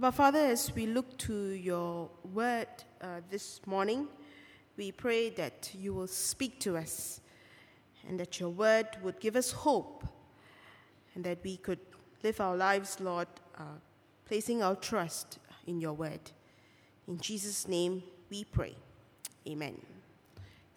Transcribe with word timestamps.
But 0.00 0.12
Father, 0.12 0.38
as 0.38 0.74
we 0.74 0.86
look 0.86 1.18
to 1.18 1.50
your 1.50 2.08
word 2.32 2.66
uh, 3.02 3.20
this 3.30 3.60
morning, 3.66 4.08
we 4.78 4.90
pray 4.90 5.28
that 5.30 5.70
you 5.78 5.92
will 5.92 6.06
speak 6.06 6.58
to 6.60 6.78
us 6.78 7.20
and 8.08 8.18
that 8.18 8.40
your 8.40 8.48
word 8.48 8.86
would 9.02 9.20
give 9.20 9.36
us 9.36 9.52
hope 9.52 10.02
and 11.14 11.22
that 11.24 11.38
we 11.44 11.58
could 11.58 11.78
live 12.24 12.40
our 12.40 12.56
lives, 12.56 13.00
Lord, 13.00 13.28
uh, 13.58 13.64
placing 14.24 14.62
our 14.62 14.76
trust 14.76 15.38
in 15.66 15.78
your 15.78 15.92
word. 15.92 16.32
In 17.06 17.18
Jesus' 17.18 17.68
name 17.68 18.02
we 18.30 18.44
pray. 18.44 18.74
Amen. 19.46 19.78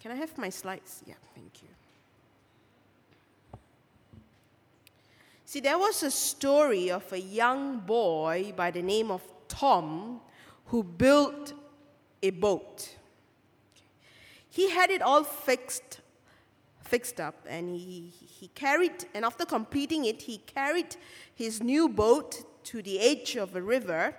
Can 0.01 0.11
I 0.11 0.15
have 0.15 0.37
my 0.37 0.49
slides? 0.49 1.03
Yeah, 1.07 1.15
thank 1.33 1.63
you. 1.63 1.69
See, 5.47 5.59
there 5.59 5.77
was 5.77 6.01
a 6.01 6.09
story 6.09 6.89
of 6.89 7.11
a 7.13 7.19
young 7.19 7.79
boy 7.79 8.51
by 8.55 8.71
the 8.71 8.81
name 8.81 9.11
of 9.11 9.21
Tom 9.47 10.19
who 10.65 10.83
built 10.83 11.53
a 12.23 12.31
boat. 12.31 12.89
He 14.49 14.71
had 14.71 14.89
it 14.89 15.03
all 15.03 15.23
fixed, 15.23 16.01
fixed 16.81 17.19
up, 17.19 17.35
and 17.47 17.75
he, 17.75 18.11
he 18.39 18.47
carried, 18.49 19.05
and 19.13 19.23
after 19.23 19.45
completing 19.45 20.05
it, 20.05 20.23
he 20.23 20.39
carried 20.39 20.95
his 21.35 21.61
new 21.61 21.89
boat 21.89 22.63
to 22.65 22.81
the 22.81 22.99
edge 22.99 23.35
of 23.35 23.55
a 23.55 23.61
river, 23.61 24.15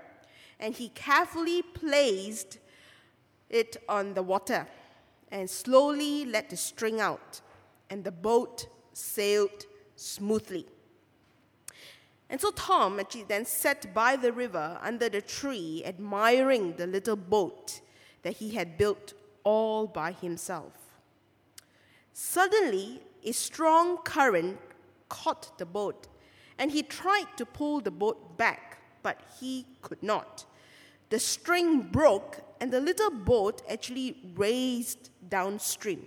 and 0.61 0.75
he 0.75 0.91
carefully 0.91 1.61
placed 1.61 2.59
it 3.51 3.77
on 3.89 4.15
the 4.15 4.23
water 4.23 4.67
and 5.33 5.51
slowly 5.51 6.25
let 6.25 6.51
the 6.51 6.57
string 6.57 7.01
out, 7.01 7.41
and 7.91 8.05
the 8.05 8.13
boat 8.13 8.69
sailed 8.93 9.67
smoothly. 9.97 10.67
And 12.29 12.41
so 12.41 12.51
Tom 12.51 12.99
actually 12.99 13.25
then 13.25 13.45
sat 13.45 13.95
by 13.95 14.17
the 14.17 14.33
river 14.33 14.79
under 14.83 15.09
the 15.09 15.23
tree, 15.23 15.83
admiring 15.85 16.75
the 16.77 16.87
little 16.87 17.17
boat 17.17 17.81
that 18.23 18.35
he 18.35 18.51
had 18.51 18.77
built 18.77 19.15
all 19.45 19.87
by 19.87 20.13
himself. 20.13 20.73
Suddenly, 22.13 23.01
a 23.25 23.33
strong 23.33 23.99
current 23.99 24.59
caught 25.09 25.57
the 25.59 25.67
boat, 25.67 26.09
and 26.59 26.73
he 26.73 26.83
tried 26.83 27.27
to 27.37 27.47
pull 27.47 27.81
the 27.81 27.91
boat 27.91 28.37
back, 28.37 28.79
but 29.03 29.21
he 29.39 29.67
could 29.83 30.03
not. 30.03 30.47
The 31.11 31.21
string 31.21 31.83
broke, 31.83 32.41
and 32.61 32.73
the 32.73 32.81
little 32.81 33.11
boat 33.11 33.63
actually 33.71 34.17
raced 34.35 35.11
downstream. 35.29 36.07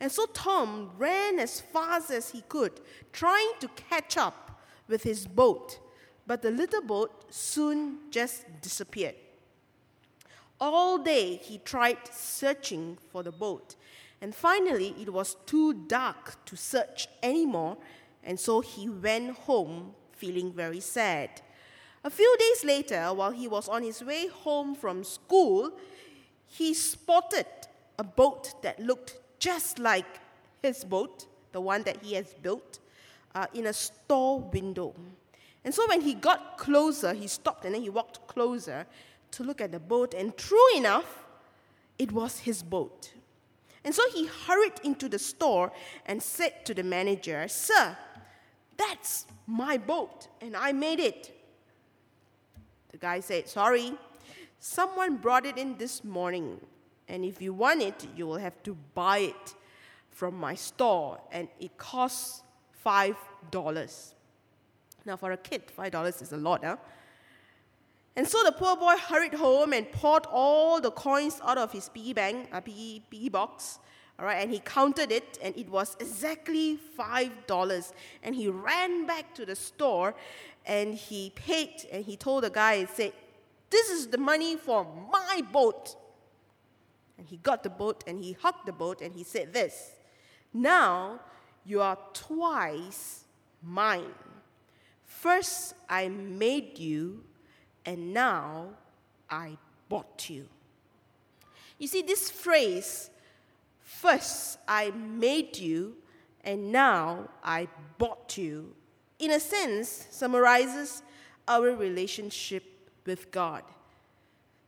And 0.00 0.10
so 0.10 0.26
Tom 0.26 0.90
ran 0.98 1.38
as 1.38 1.60
fast 1.60 2.10
as 2.10 2.30
he 2.30 2.42
could, 2.42 2.80
trying 3.12 3.52
to 3.60 3.68
catch 3.68 4.16
up 4.18 4.49
with 4.90 5.04
his 5.04 5.26
boat, 5.26 5.78
but 6.26 6.42
the 6.42 6.50
little 6.50 6.82
boat 6.82 7.32
soon 7.32 7.98
just 8.10 8.44
disappeared. 8.60 9.14
All 10.60 10.98
day 10.98 11.36
he 11.36 11.58
tried 11.58 11.98
searching 12.12 12.98
for 13.10 13.22
the 13.22 13.32
boat, 13.32 13.76
and 14.20 14.34
finally 14.34 14.94
it 15.00 15.10
was 15.10 15.36
too 15.46 15.72
dark 15.72 16.44
to 16.44 16.56
search 16.56 17.08
anymore, 17.22 17.78
and 18.22 18.38
so 18.38 18.60
he 18.60 18.88
went 18.88 19.30
home 19.30 19.94
feeling 20.12 20.52
very 20.52 20.80
sad. 20.80 21.40
A 22.04 22.10
few 22.10 22.36
days 22.38 22.64
later, 22.64 23.14
while 23.14 23.30
he 23.30 23.48
was 23.48 23.68
on 23.68 23.82
his 23.82 24.02
way 24.02 24.26
home 24.28 24.74
from 24.74 25.04
school, 25.04 25.72
he 26.46 26.74
spotted 26.74 27.46
a 27.98 28.04
boat 28.04 28.62
that 28.62 28.80
looked 28.80 29.16
just 29.38 29.78
like 29.78 30.20
his 30.62 30.84
boat, 30.84 31.26
the 31.52 31.60
one 31.60 31.82
that 31.84 32.02
he 32.02 32.14
has 32.14 32.34
built 32.42 32.80
uh, 33.34 33.46
in 33.54 33.66
a 33.66 33.72
store 33.72 34.40
window. 34.40 34.94
And 35.64 35.74
so 35.74 35.86
when 35.88 36.00
he 36.00 36.14
got 36.14 36.58
closer, 36.58 37.12
he 37.12 37.26
stopped 37.26 37.64
and 37.64 37.74
then 37.74 37.82
he 37.82 37.90
walked 37.90 38.26
closer 38.26 38.86
to 39.32 39.44
look 39.44 39.60
at 39.60 39.70
the 39.72 39.78
boat, 39.78 40.14
and 40.14 40.36
true 40.36 40.76
enough, 40.76 41.24
it 41.98 42.10
was 42.10 42.40
his 42.40 42.62
boat. 42.62 43.12
And 43.84 43.94
so 43.94 44.02
he 44.12 44.26
hurried 44.26 44.80
into 44.84 45.08
the 45.08 45.18
store 45.18 45.72
and 46.06 46.22
said 46.22 46.64
to 46.66 46.74
the 46.74 46.82
manager, 46.82 47.46
Sir, 47.48 47.96
that's 48.76 49.26
my 49.46 49.78
boat, 49.78 50.28
and 50.40 50.56
I 50.56 50.72
made 50.72 51.00
it. 51.00 51.36
The 52.90 52.98
guy 52.98 53.20
said, 53.20 53.48
Sorry, 53.48 53.92
someone 54.58 55.16
brought 55.16 55.46
it 55.46 55.56
in 55.56 55.76
this 55.78 56.02
morning, 56.02 56.60
and 57.08 57.24
if 57.24 57.40
you 57.40 57.52
want 57.52 57.82
it, 57.82 58.06
you 58.16 58.26
will 58.26 58.38
have 58.38 58.62
to 58.64 58.76
buy 58.94 59.18
it 59.18 59.54
from 60.10 60.34
my 60.34 60.54
store, 60.54 61.20
and 61.30 61.48
it 61.58 61.76
costs 61.78 62.42
$5. 62.84 64.14
Now, 65.04 65.16
for 65.16 65.32
a 65.32 65.36
kid, 65.36 65.62
$5 65.76 66.22
is 66.22 66.32
a 66.32 66.36
lot, 66.36 66.64
huh? 66.64 66.76
And 68.16 68.26
so 68.26 68.42
the 68.44 68.52
poor 68.52 68.76
boy 68.76 68.96
hurried 68.96 69.34
home 69.34 69.72
and 69.72 69.90
poured 69.92 70.26
all 70.26 70.80
the 70.80 70.90
coins 70.90 71.40
out 71.42 71.58
of 71.58 71.72
his 71.72 71.88
piggy 71.88 72.12
bank, 72.12 72.48
uh, 72.52 72.60
piggy, 72.60 73.02
piggy 73.08 73.28
box, 73.28 73.78
all 74.18 74.26
right, 74.26 74.42
and 74.42 74.50
he 74.50 74.58
counted 74.58 75.10
it, 75.10 75.38
and 75.40 75.56
it 75.56 75.70
was 75.70 75.96
exactly 75.98 76.78
$5. 76.98 77.92
And 78.22 78.34
he 78.34 78.48
ran 78.48 79.06
back 79.06 79.34
to 79.36 79.46
the 79.46 79.56
store 79.56 80.14
and 80.66 80.94
he 80.94 81.32
paid, 81.34 81.86
and 81.90 82.04
he 82.04 82.16
told 82.16 82.44
the 82.44 82.50
guy 82.50 82.74
and 82.74 82.88
said, 82.88 83.14
This 83.70 83.88
is 83.88 84.08
the 84.08 84.18
money 84.18 84.56
for 84.56 84.86
my 85.10 85.40
boat. 85.50 85.96
And 87.16 87.26
he 87.26 87.38
got 87.38 87.62
the 87.62 87.70
boat 87.70 88.04
and 88.06 88.22
he 88.22 88.32
hugged 88.32 88.66
the 88.66 88.72
boat 88.72 89.00
and 89.00 89.14
he 89.14 89.24
said 89.24 89.54
this 89.54 89.92
Now 90.52 91.20
you 91.64 91.80
are 91.80 91.98
twice 92.12 93.24
mine. 93.62 94.14
First 95.04 95.74
I 95.88 96.08
made 96.08 96.78
you, 96.78 97.22
and 97.84 98.12
now 98.12 98.70
I 99.28 99.58
bought 99.88 100.30
you. 100.30 100.46
You 101.78 101.86
see, 101.86 102.02
this 102.02 102.30
phrase, 102.30 103.10
first 103.82 104.58
I 104.66 104.90
made 104.90 105.58
you, 105.58 105.96
and 106.44 106.72
now 106.72 107.28
I 107.44 107.68
bought 107.98 108.38
you, 108.38 108.74
in 109.18 109.30
a 109.32 109.40
sense, 109.40 110.06
summarizes 110.10 111.02
our 111.46 111.74
relationship 111.74 112.64
with 113.04 113.30
God. 113.30 113.62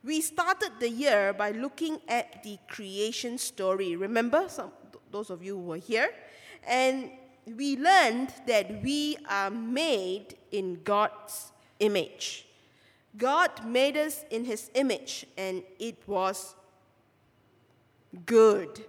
We 0.04 0.20
started 0.20 0.72
the 0.80 0.88
year 0.88 1.32
by 1.32 1.52
looking 1.52 2.00
at 2.08 2.42
the 2.42 2.58
creation 2.68 3.38
story. 3.38 3.94
Remember, 3.94 4.48
some, 4.48 4.72
those 5.10 5.30
of 5.30 5.42
you 5.42 5.56
who 5.56 5.62
were 5.62 5.76
here? 5.76 6.10
And 6.66 7.10
we 7.46 7.76
learned 7.76 8.32
that 8.46 8.82
we 8.82 9.16
are 9.28 9.50
made 9.50 10.36
in 10.50 10.80
God's 10.84 11.52
image. 11.80 12.46
God 13.16 13.66
made 13.66 13.96
us 13.96 14.24
in 14.30 14.44
his 14.44 14.70
image, 14.74 15.26
and 15.36 15.62
it 15.78 15.96
was 16.06 16.54
good. 18.26 18.84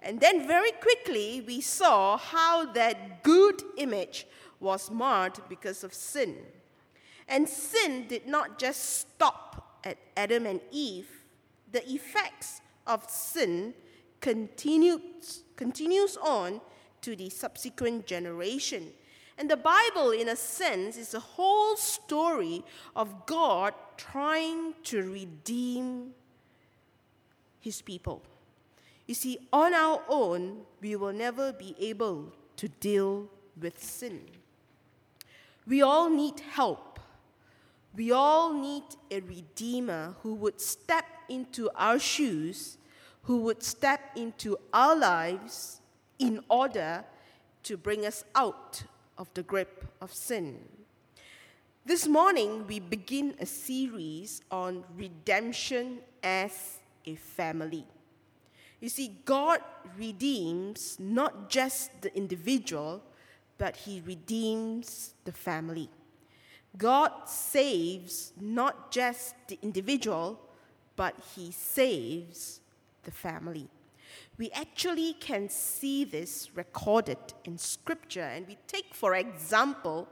And 0.00 0.20
then, 0.20 0.46
very 0.46 0.72
quickly, 0.72 1.44
we 1.46 1.60
saw 1.60 2.16
how 2.16 2.72
that 2.72 3.22
good 3.22 3.62
image 3.76 4.26
was 4.60 4.90
marred 4.90 5.38
because 5.48 5.84
of 5.84 5.92
sin. 5.94 6.36
And 7.28 7.48
sin 7.48 8.06
did 8.08 8.26
not 8.26 8.58
just 8.58 9.00
stop 9.00 9.80
at 9.84 9.98
Adam 10.16 10.46
and 10.46 10.60
Eve, 10.70 11.10
the 11.70 11.86
effects 11.88 12.60
of 12.86 13.08
sin 13.08 13.74
continues, 14.20 15.44
continues 15.56 16.16
on 16.16 16.60
to 17.02 17.16
the 17.16 17.30
subsequent 17.30 18.06
generation. 18.06 18.92
And 19.38 19.48
the 19.48 19.56
Bible, 19.56 20.10
in 20.10 20.28
a 20.28 20.36
sense, 20.36 20.96
is 20.96 21.14
a 21.14 21.20
whole 21.20 21.76
story 21.76 22.64
of 22.96 23.26
God 23.26 23.72
trying 23.96 24.74
to 24.84 25.02
redeem 25.10 26.10
his 27.60 27.80
people. 27.80 28.22
You 29.06 29.14
see, 29.14 29.38
on 29.52 29.74
our 29.74 30.02
own, 30.08 30.62
we 30.80 30.96
will 30.96 31.12
never 31.12 31.52
be 31.52 31.76
able 31.78 32.32
to 32.56 32.68
deal 32.68 33.28
with 33.60 33.82
sin. 33.82 34.20
We 35.66 35.82
all 35.82 36.10
need 36.10 36.40
help. 36.40 36.98
We 37.94 38.12
all 38.12 38.52
need 38.52 38.84
a 39.10 39.20
redeemer 39.20 40.14
who 40.22 40.34
would 40.34 40.60
step 40.60 41.04
into 41.28 41.70
our 41.74 41.98
shoes, 41.98 42.78
who 43.22 43.38
would 43.42 43.62
step 43.62 44.00
into 44.16 44.56
our 44.72 44.96
lives 44.96 45.77
in 46.18 46.40
order 46.48 47.04
to 47.64 47.76
bring 47.76 48.06
us 48.06 48.24
out 48.34 48.82
of 49.16 49.28
the 49.34 49.42
grip 49.42 49.84
of 50.00 50.12
sin. 50.12 50.58
This 51.84 52.06
morning, 52.06 52.66
we 52.66 52.80
begin 52.80 53.34
a 53.40 53.46
series 53.46 54.42
on 54.50 54.84
redemption 54.96 55.98
as 56.22 56.78
a 57.06 57.14
family. 57.14 57.86
You 58.80 58.88
see, 58.88 59.16
God 59.24 59.60
redeems 59.96 60.96
not 61.00 61.48
just 61.48 62.02
the 62.02 62.14
individual, 62.16 63.02
but 63.56 63.76
He 63.76 64.02
redeems 64.04 65.14
the 65.24 65.32
family. 65.32 65.88
God 66.76 67.10
saves 67.26 68.32
not 68.40 68.90
just 68.90 69.34
the 69.48 69.58
individual, 69.62 70.38
but 70.94 71.14
He 71.34 71.50
saves 71.50 72.60
the 73.04 73.10
family 73.10 73.68
we 74.36 74.50
actually 74.50 75.14
can 75.14 75.48
see 75.48 76.04
this 76.04 76.50
recorded 76.54 77.18
in 77.44 77.58
Scripture. 77.58 78.22
And 78.22 78.46
we 78.46 78.56
take, 78.66 78.94
for 78.94 79.14
example, 79.14 80.08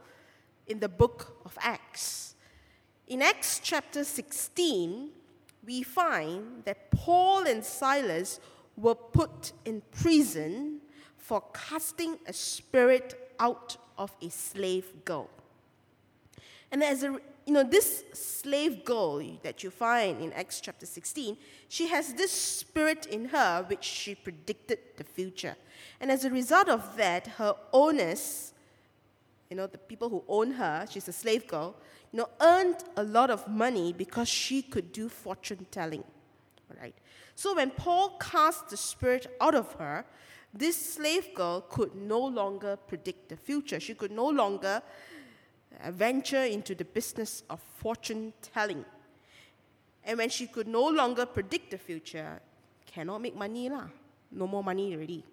in 0.66 0.80
the 0.80 0.88
book 0.88 1.40
of 1.44 1.56
Acts. 1.60 2.34
In 3.06 3.22
Acts 3.22 3.60
chapter 3.62 4.02
16, 4.02 5.10
we 5.64 5.82
find 5.82 6.64
that 6.64 6.90
Paul 6.90 7.46
and 7.46 7.64
Silas 7.64 8.40
were 8.76 8.94
put 8.94 9.52
in 9.64 9.82
prison 9.90 10.80
for 11.16 11.42
casting 11.52 12.18
a 12.26 12.32
spirit 12.32 13.32
out 13.38 13.76
of 13.98 14.14
a 14.22 14.28
slave 14.28 15.04
girl. 15.04 15.30
And 16.70 16.82
as 16.82 17.02
a 17.02 17.18
you 17.46 17.52
know, 17.52 17.62
this 17.62 18.04
slave 18.12 18.84
girl 18.84 19.22
that 19.44 19.62
you 19.62 19.70
find 19.70 20.20
in 20.20 20.32
Acts 20.32 20.60
chapter 20.60 20.84
16, 20.84 21.36
she 21.68 21.86
has 21.86 22.12
this 22.14 22.32
spirit 22.32 23.06
in 23.06 23.26
her 23.26 23.64
which 23.68 23.84
she 23.84 24.16
predicted 24.16 24.78
the 24.96 25.04
future. 25.04 25.54
And 26.00 26.10
as 26.10 26.24
a 26.24 26.30
result 26.30 26.68
of 26.68 26.96
that, 26.96 27.28
her 27.38 27.54
owners, 27.72 28.52
you 29.48 29.56
know, 29.56 29.68
the 29.68 29.78
people 29.78 30.08
who 30.08 30.24
own 30.26 30.50
her, 30.52 30.86
she's 30.90 31.06
a 31.06 31.12
slave 31.12 31.46
girl, 31.46 31.76
you 32.12 32.18
know, 32.18 32.28
earned 32.40 32.82
a 32.96 33.04
lot 33.04 33.30
of 33.30 33.46
money 33.46 33.92
because 33.92 34.28
she 34.28 34.60
could 34.60 34.90
do 34.90 35.08
fortune 35.08 35.66
telling. 35.70 36.02
All 36.68 36.76
right. 36.82 36.94
So 37.36 37.54
when 37.54 37.70
Paul 37.70 38.16
cast 38.18 38.70
the 38.70 38.76
spirit 38.76 39.36
out 39.40 39.54
of 39.54 39.72
her, 39.74 40.04
this 40.52 40.94
slave 40.94 41.34
girl 41.34 41.60
could 41.60 41.94
no 41.94 42.18
longer 42.18 42.76
predict 42.76 43.28
the 43.28 43.36
future. 43.36 43.78
She 43.78 43.94
could 43.94 44.10
no 44.10 44.26
longer 44.26 44.82
venture 45.90 46.44
into 46.44 46.74
the 46.74 46.84
business 46.84 47.42
of 47.50 47.60
fortune 47.78 48.32
telling. 48.40 48.84
And 50.04 50.18
when 50.18 50.28
she 50.28 50.46
could 50.46 50.68
no 50.68 50.86
longer 50.88 51.26
predict 51.26 51.70
the 51.70 51.78
future, 51.78 52.40
cannot 52.86 53.20
make 53.20 53.36
money 53.36 53.68
lah. 53.68 53.88
No 54.30 54.46
more 54.46 54.62
money 54.62 54.94
already. 54.94 55.24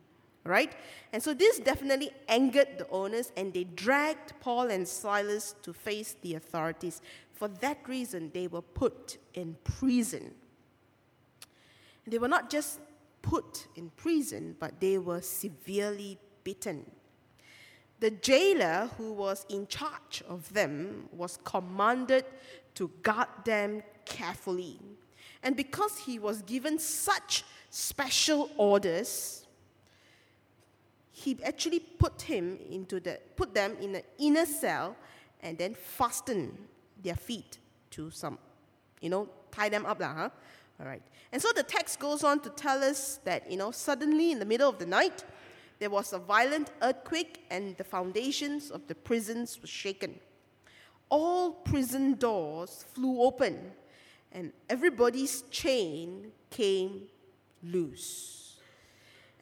Right? 0.44 0.74
And 1.13 1.24
so 1.24 1.34
this 1.34 1.60
definitely 1.60 2.12
angered 2.28 2.78
the 2.78 2.90
owners, 2.90 3.31
and 3.38 3.54
they 3.54 3.63
dragged 3.63 4.34
Paul 4.42 4.72
and 4.72 4.86
Silas 4.86 5.56
to 5.62 5.72
face 5.72 6.16
the 6.22 6.36
authorities. 6.36 7.01
For 7.31 7.48
that 7.48 7.88
reason, 7.88 8.31
they 8.34 8.48
were 8.48 8.62
put 8.62 9.18
in 9.34 9.56
prison. 9.63 10.34
They 12.06 12.18
were 12.18 12.28
not 12.28 12.50
just 12.50 12.80
put 13.22 13.68
in 13.75 13.89
prison, 13.96 14.57
but 14.60 14.81
they 14.81 14.98
were 14.98 15.22
severely 15.22 16.19
beaten. 16.44 16.86
The 18.03 18.11
jailer 18.11 18.89
who 18.97 19.13
was 19.13 19.45
in 19.47 19.65
charge 19.65 20.25
of 20.27 20.51
them 20.51 21.07
was 21.13 21.39
commanded 21.45 22.25
to 22.75 22.91
guard 23.01 23.29
them 23.45 23.81
carefully. 24.03 24.77
And 25.41 25.55
because 25.55 26.00
he 26.00 26.19
was 26.19 26.41
given 26.41 26.79
such 26.79 27.45
special 27.69 28.50
orders, 28.57 29.47
he 31.13 31.38
actually 31.45 31.79
put 31.79 32.23
him 32.23 32.59
into 32.69 33.00
the 33.00 33.21
put 33.38 33.53
them 33.53 33.77
in 33.79 33.95
an 33.95 34.03
inner 34.19 34.47
cell 34.47 34.97
and 35.41 35.57
then 35.57 35.73
fastened 35.73 36.57
their 37.01 37.15
feet 37.15 37.57
to 37.91 38.11
some, 38.11 38.38
you 39.00 39.09
know, 39.11 39.29
tie 39.50 39.69
them 39.69 39.85
up, 39.85 40.01
lah, 40.01 40.13
huh? 40.13 40.29
All 40.81 40.85
right. 40.85 41.03
And 41.31 41.41
so 41.41 41.53
the 41.55 41.63
text 41.63 42.01
goes 42.01 42.25
on 42.25 42.41
to 42.41 42.50
tell 42.50 42.83
us 42.83 43.21
that, 43.23 43.50
you 43.50 43.55
know, 43.55 43.71
suddenly 43.71 44.33
in 44.33 44.39
the 44.39 44.45
middle 44.45 44.69
of 44.69 44.77
the 44.77 44.85
night, 44.85 45.23
there 45.83 45.89
was 45.89 46.13
a 46.13 46.18
violent 46.18 46.71
earthquake, 46.81 47.44
and 47.51 47.75
the 47.75 47.83
foundations 47.83 48.71
of 48.71 48.88
the 48.88 48.95
prisons 48.95 49.59
were 49.62 49.68
shaken. 49.68 50.18
All 51.09 51.51
prison 51.51 52.13
doors 52.13 52.85
flew 52.94 53.21
open, 53.21 53.74
and 54.31 54.53
everybody's 54.69 55.41
chain 55.51 56.31
came 56.50 57.01
loose. 57.62 58.56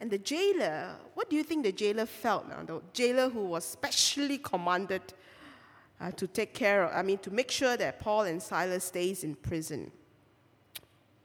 And 0.00 0.10
the 0.10 0.18
jailer, 0.18 0.96
what 1.14 1.30
do 1.30 1.36
you 1.36 1.44
think 1.44 1.62
the 1.62 1.70
jailer 1.70 2.06
felt 2.06 2.48
now? 2.48 2.64
The 2.64 2.82
jailer 2.92 3.28
who 3.28 3.44
was 3.44 3.64
specially 3.64 4.38
commanded 4.38 5.14
uh, 6.00 6.10
to 6.10 6.26
take 6.26 6.54
care 6.54 6.86
of, 6.86 6.90
I 6.92 7.02
mean, 7.02 7.18
to 7.18 7.30
make 7.30 7.52
sure 7.52 7.76
that 7.76 8.00
Paul 8.00 8.22
and 8.22 8.42
Silas 8.42 8.82
stays 8.86 9.22
in 9.22 9.36
prison. 9.36 9.92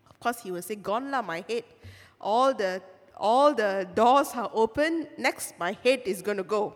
Of 0.08 0.20
course, 0.20 0.44
he 0.44 0.52
will 0.52 0.62
say, 0.62 0.76
Gone 0.76 1.10
la, 1.10 1.24
my 1.24 1.44
head. 1.50 1.64
All 2.22 2.54
the 2.54 2.84
all 3.20 3.54
the 3.54 3.88
doors 3.96 4.32
are 4.34 4.50
open. 4.54 5.08
Next, 5.18 5.58
my 5.60 5.78
head 5.84 6.02
is 6.06 6.22
going 6.22 6.38
to 6.38 6.44
go. 6.44 6.74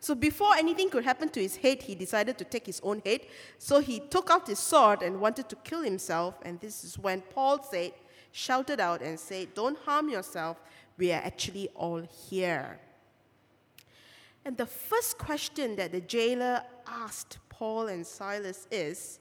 So 0.00 0.14
before 0.14 0.54
anything 0.54 0.90
could 0.90 1.04
happen 1.04 1.28
to 1.30 1.40
his 1.40 1.56
head, 1.56 1.82
he 1.82 1.94
decided 1.94 2.38
to 2.38 2.44
take 2.44 2.66
his 2.66 2.80
own 2.84 3.02
head. 3.04 3.22
So 3.58 3.80
he 3.80 3.98
took 3.98 4.30
out 4.30 4.46
his 4.46 4.58
sword 4.58 5.02
and 5.02 5.20
wanted 5.20 5.48
to 5.48 5.56
kill 5.56 5.82
himself. 5.82 6.34
And 6.42 6.60
this 6.60 6.84
is 6.84 6.98
when 6.98 7.20
Paul 7.22 7.62
said, 7.64 7.92
shouted 8.30 8.78
out 8.78 9.02
and 9.02 9.18
said, 9.18 9.54
Don't 9.54 9.78
harm 9.78 10.08
yourself. 10.08 10.58
We 10.96 11.12
are 11.12 11.22
actually 11.22 11.68
all 11.74 12.02
here. 12.28 12.78
And 14.44 14.56
the 14.56 14.66
first 14.66 15.18
question 15.18 15.76
that 15.76 15.92
the 15.92 16.00
jailer 16.00 16.62
asked 16.86 17.38
Paul 17.48 17.88
and 17.88 18.06
Silas 18.06 18.66
is, 18.70 19.18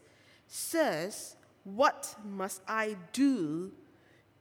Sirs, 0.47 1.35
what 1.63 2.15
must 2.23 2.61
I 2.67 2.95
do 3.13 3.71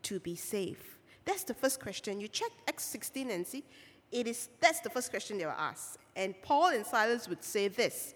to 0.02 0.20
be 0.20 0.36
saved? 0.36 0.95
That's 1.26 1.42
the 1.42 1.54
first 1.54 1.80
question. 1.80 2.20
You 2.20 2.28
check 2.28 2.50
Acts 2.66 2.84
16 2.84 3.30
and 3.30 3.46
see, 3.46 3.64
it 4.10 4.26
is, 4.26 4.48
that's 4.60 4.80
the 4.80 4.88
first 4.88 5.10
question 5.10 5.36
they 5.36 5.44
were 5.44 5.50
asked. 5.50 5.98
And 6.14 6.40
Paul 6.40 6.68
and 6.68 6.86
Silas 6.86 7.28
would 7.28 7.44
say 7.44 7.68
this 7.68 8.14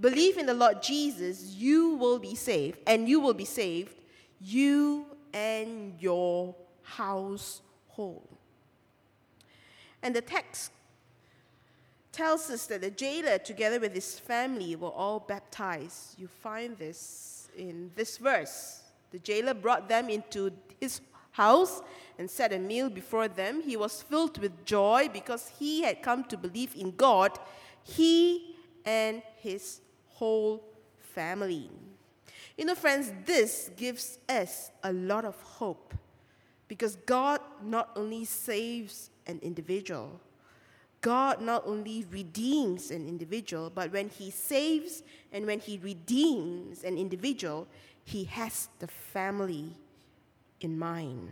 Believe 0.00 0.38
in 0.38 0.46
the 0.46 0.54
Lord 0.54 0.82
Jesus, 0.82 1.54
you 1.54 1.96
will 1.96 2.18
be 2.18 2.34
saved, 2.34 2.78
and 2.86 3.08
you 3.08 3.20
will 3.20 3.34
be 3.34 3.44
saved, 3.44 3.96
you 4.40 5.04
and 5.34 5.94
your 6.00 6.54
household. 6.82 8.28
And 10.02 10.14
the 10.14 10.22
text 10.22 10.72
tells 12.12 12.50
us 12.50 12.66
that 12.66 12.80
the 12.80 12.90
jailer, 12.90 13.38
together 13.38 13.80
with 13.80 13.94
his 13.94 14.18
family, 14.18 14.76
were 14.76 14.90
all 14.90 15.20
baptized. 15.20 16.18
You 16.18 16.28
find 16.28 16.76
this 16.76 17.48
in 17.56 17.90
this 17.96 18.18
verse. 18.18 18.82
The 19.10 19.18
jailer 19.18 19.54
brought 19.54 19.88
them 19.88 20.08
into 20.08 20.52
his 20.80 21.00
house 21.32 21.82
and 22.18 22.30
set 22.30 22.52
a 22.52 22.58
meal 22.58 22.88
before 22.88 23.28
them. 23.28 23.62
He 23.62 23.76
was 23.76 24.02
filled 24.02 24.38
with 24.38 24.64
joy 24.64 25.10
because 25.12 25.50
he 25.58 25.82
had 25.82 26.02
come 26.02 26.24
to 26.24 26.36
believe 26.36 26.74
in 26.76 26.94
God, 26.96 27.38
he 27.82 28.56
and 28.84 29.22
his 29.36 29.80
whole 30.08 30.62
family. 31.14 31.70
You 32.56 32.66
know, 32.66 32.74
friends, 32.74 33.12
this 33.24 33.70
gives 33.76 34.18
us 34.28 34.70
a 34.82 34.92
lot 34.92 35.24
of 35.24 35.40
hope 35.40 35.94
because 36.68 36.96
God 37.06 37.40
not 37.62 37.90
only 37.96 38.24
saves 38.24 39.10
an 39.26 39.40
individual, 39.42 40.20
God 41.02 41.42
not 41.42 41.64
only 41.66 42.06
redeems 42.10 42.90
an 42.90 43.08
individual, 43.08 43.70
but 43.74 43.92
when 43.92 44.08
He 44.08 44.30
saves 44.30 45.02
and 45.32 45.44
when 45.44 45.58
He 45.58 45.78
redeems 45.78 46.84
an 46.84 46.96
individual, 46.96 47.66
He 48.04 48.24
has 48.24 48.68
the 48.78 48.86
family 48.86 49.74
in 50.64 50.78
mind. 50.78 51.28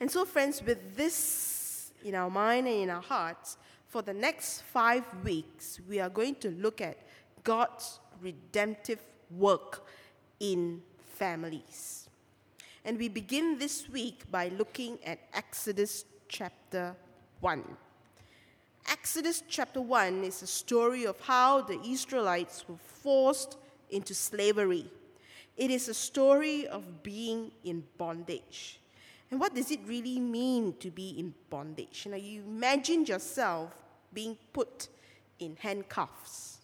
And 0.00 0.10
so, 0.10 0.24
friends, 0.24 0.62
with 0.64 0.96
this 0.96 1.92
in 2.04 2.14
our 2.14 2.30
mind 2.30 2.66
and 2.68 2.76
in 2.82 2.90
our 2.90 3.02
hearts, 3.02 3.56
for 3.88 4.02
the 4.02 4.14
next 4.14 4.62
five 4.62 5.04
weeks, 5.24 5.80
we 5.88 5.98
are 5.98 6.10
going 6.10 6.36
to 6.36 6.50
look 6.50 6.80
at 6.80 6.98
God's 7.42 8.00
redemptive 8.20 9.00
work 9.30 9.86
in 10.40 10.82
families. 11.14 12.08
And 12.84 12.98
we 12.98 13.08
begin 13.08 13.58
this 13.58 13.88
week 13.88 14.30
by 14.30 14.48
looking 14.48 14.98
at 15.04 15.18
Exodus 15.34 16.04
chapter 16.28 16.94
1. 17.40 17.64
Exodus 18.90 19.42
chapter 19.48 19.80
1 19.80 20.24
is 20.24 20.42
a 20.42 20.46
story 20.46 21.04
of 21.04 21.20
how 21.20 21.60
the 21.60 21.80
Israelites 21.82 22.64
were 22.68 22.76
forced 22.78 23.56
into 23.90 24.14
slavery 24.14 24.90
it 25.58 25.70
is 25.70 25.88
a 25.88 25.94
story 25.94 26.66
of 26.68 27.02
being 27.02 27.50
in 27.64 27.82
bondage. 27.98 28.80
And 29.30 29.40
what 29.40 29.54
does 29.54 29.70
it 29.70 29.80
really 29.86 30.20
mean 30.20 30.74
to 30.78 30.90
be 30.90 31.10
in 31.18 31.34
bondage? 31.50 32.04
You 32.04 32.12
know, 32.12 32.16
you 32.16 32.42
imagine 32.42 33.04
yourself 33.04 33.74
being 34.14 34.38
put 34.52 34.88
in 35.38 35.56
handcuffs. 35.60 36.58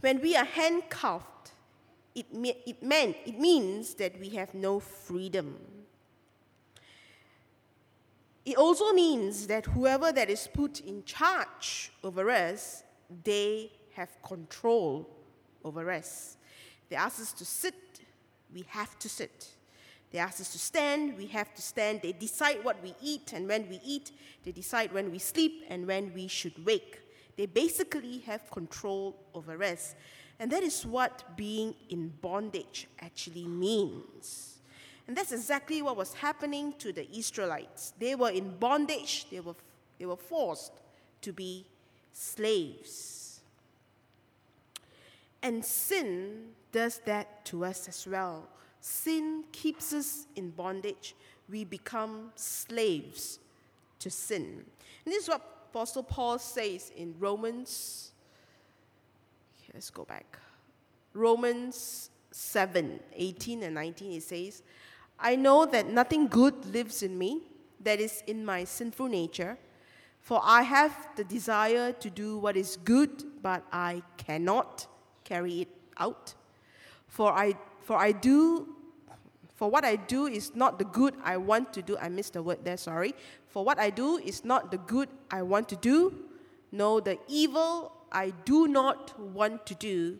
When 0.00 0.20
we 0.20 0.36
are 0.36 0.44
handcuffed, 0.44 1.52
it, 2.14 2.32
me- 2.32 2.62
it, 2.66 2.82
meant, 2.82 3.16
it 3.24 3.40
means 3.40 3.94
that 3.94 4.20
we 4.20 4.28
have 4.30 4.54
no 4.54 4.78
freedom. 4.78 5.56
It 8.44 8.56
also 8.56 8.92
means 8.92 9.46
that 9.48 9.66
whoever 9.66 10.12
that 10.12 10.30
is 10.30 10.48
put 10.52 10.80
in 10.80 11.04
charge 11.04 11.90
over 12.04 12.30
us, 12.30 12.84
they 13.24 13.72
have 13.94 14.10
control 14.22 15.08
over 15.64 15.90
us. 15.90 16.37
They 16.88 16.96
ask 16.96 17.20
us 17.20 17.32
to 17.32 17.44
sit, 17.44 17.74
we 18.52 18.64
have 18.68 18.98
to 18.98 19.08
sit. 19.08 19.48
They 20.10 20.18
ask 20.18 20.40
us 20.40 20.50
to 20.52 20.58
stand, 20.58 21.18
we 21.18 21.26
have 21.26 21.54
to 21.54 21.62
stand. 21.62 22.00
They 22.02 22.12
decide 22.12 22.64
what 22.64 22.82
we 22.82 22.94
eat 23.02 23.32
and 23.34 23.46
when 23.46 23.68
we 23.68 23.80
eat. 23.84 24.12
They 24.42 24.52
decide 24.52 24.92
when 24.92 25.10
we 25.10 25.18
sleep 25.18 25.64
and 25.68 25.86
when 25.86 26.14
we 26.14 26.28
should 26.28 26.64
wake. 26.64 27.00
They 27.36 27.46
basically 27.46 28.18
have 28.20 28.50
control 28.50 29.16
over 29.34 29.62
us. 29.62 29.94
And 30.40 30.50
that 30.50 30.62
is 30.62 30.86
what 30.86 31.36
being 31.36 31.74
in 31.90 32.08
bondage 32.20 32.88
actually 33.00 33.46
means. 33.46 34.58
And 35.06 35.16
that's 35.16 35.32
exactly 35.32 35.82
what 35.82 35.96
was 35.96 36.14
happening 36.14 36.74
to 36.78 36.92
the 36.92 37.10
Israelites. 37.16 37.92
They 37.98 38.14
were 38.14 38.30
in 38.30 38.56
bondage, 38.58 39.26
they 39.30 39.40
were, 39.40 39.54
they 39.98 40.06
were 40.06 40.16
forced 40.16 40.72
to 41.22 41.32
be 41.32 41.66
slaves. 42.12 43.17
And 45.42 45.64
sin 45.64 46.50
does 46.72 47.00
that 47.04 47.44
to 47.46 47.64
us 47.64 47.88
as 47.88 48.06
well. 48.06 48.48
Sin 48.80 49.44
keeps 49.52 49.92
us 49.92 50.26
in 50.36 50.50
bondage. 50.50 51.14
We 51.48 51.64
become 51.64 52.30
slaves 52.34 53.38
to 54.00 54.10
sin. 54.10 54.64
And 55.04 55.14
this 55.14 55.24
is 55.24 55.28
what 55.28 55.42
Apostle 55.70 56.02
Paul 56.02 56.38
says 56.38 56.92
in 56.96 57.14
Romans. 57.18 58.12
Let's 59.72 59.90
go 59.90 60.04
back. 60.04 60.38
Romans 61.14 62.10
7 62.30 63.00
18 63.14 63.62
and 63.62 63.74
19. 63.74 64.12
It 64.12 64.22
says, 64.22 64.62
I 65.18 65.36
know 65.36 65.66
that 65.66 65.88
nothing 65.88 66.28
good 66.28 66.66
lives 66.74 67.02
in 67.02 67.18
me, 67.18 67.42
that 67.80 68.00
is 68.00 68.22
in 68.26 68.44
my 68.44 68.64
sinful 68.64 69.08
nature. 69.08 69.58
For 70.20 70.40
I 70.42 70.62
have 70.62 71.08
the 71.16 71.24
desire 71.24 71.92
to 71.92 72.10
do 72.10 72.38
what 72.38 72.56
is 72.56 72.76
good, 72.84 73.24
but 73.42 73.64
I 73.72 74.02
cannot 74.16 74.86
carry 75.28 75.60
it 75.62 75.68
out. 75.98 76.34
For 77.06 77.30
I, 77.30 77.54
for 77.82 77.96
I 77.96 78.12
do, 78.12 78.74
for 79.56 79.70
what 79.70 79.84
I 79.84 79.96
do 79.96 80.26
is 80.26 80.54
not 80.54 80.78
the 80.78 80.84
good 80.84 81.14
I 81.22 81.36
want 81.36 81.72
to 81.74 81.82
do. 81.82 81.98
I 81.98 82.08
missed 82.08 82.32
the 82.32 82.42
word 82.42 82.64
there, 82.64 82.76
sorry. 82.76 83.14
For 83.48 83.64
what 83.64 83.78
I 83.78 83.90
do 83.90 84.16
is 84.18 84.44
not 84.44 84.70
the 84.70 84.78
good 84.78 85.08
I 85.30 85.42
want 85.42 85.68
to 85.70 85.76
do. 85.76 86.14
No, 86.72 87.00
the 87.00 87.18
evil 87.28 87.92
I 88.10 88.32
do 88.44 88.68
not 88.68 89.18
want 89.20 89.66
to 89.66 89.74
do, 89.74 90.18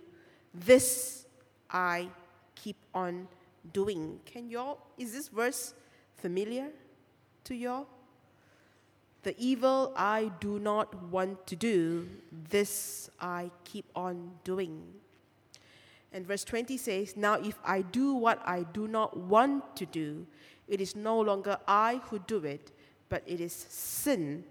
this 0.54 1.26
I 1.70 2.08
keep 2.54 2.76
on 2.94 3.28
doing. 3.72 4.20
Can 4.26 4.50
y'all, 4.50 4.78
is 4.98 5.12
this 5.12 5.28
verse 5.28 5.74
familiar 6.16 6.68
to 7.44 7.54
y'all? 7.54 7.86
The 9.28 9.36
evil 9.36 9.92
I 9.94 10.30
do 10.40 10.58
not 10.58 11.02
want 11.10 11.46
to 11.48 11.54
do, 11.54 12.08
this 12.48 13.10
I 13.20 13.50
keep 13.62 13.84
on 13.94 14.30
doing. 14.42 14.82
And 16.14 16.26
verse 16.26 16.44
20 16.44 16.78
says, 16.78 17.14
Now 17.14 17.34
if 17.34 17.58
I 17.62 17.82
do 17.82 18.14
what 18.14 18.40
I 18.48 18.62
do 18.62 18.88
not 18.88 19.18
want 19.18 19.76
to 19.76 19.84
do, 19.84 20.26
it 20.66 20.80
is 20.80 20.96
no 20.96 21.20
longer 21.20 21.58
I 21.68 22.00
who 22.06 22.20
do 22.20 22.42
it, 22.46 22.70
but 23.10 23.22
it 23.26 23.38
is 23.38 23.52
sin 23.52 24.44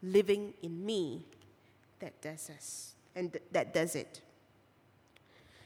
living 0.00 0.54
in 0.62 0.86
me 0.86 1.26
that 1.98 2.22
does 2.22 2.46
this, 2.46 2.94
and 3.16 3.32
th- 3.32 3.42
that 3.50 3.74
does 3.74 3.96
it. 3.96 4.20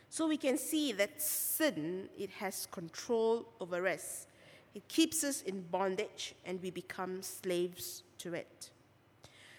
So 0.09 0.26
we 0.26 0.38
can 0.38 0.56
see 0.56 0.90
that 0.92 1.21
sin, 1.21 2.09
it 2.18 2.30
has 2.30 2.66
control 2.71 3.47
over 3.61 3.87
us. 3.87 4.26
It 4.75 4.88
keeps 4.88 5.23
us 5.23 5.42
in 5.42 5.61
bondage 5.71 6.35
and 6.47 6.62
we 6.62 6.71
become 6.71 7.21
slaves 7.21 8.04
to 8.24 8.34
it. 8.34 8.70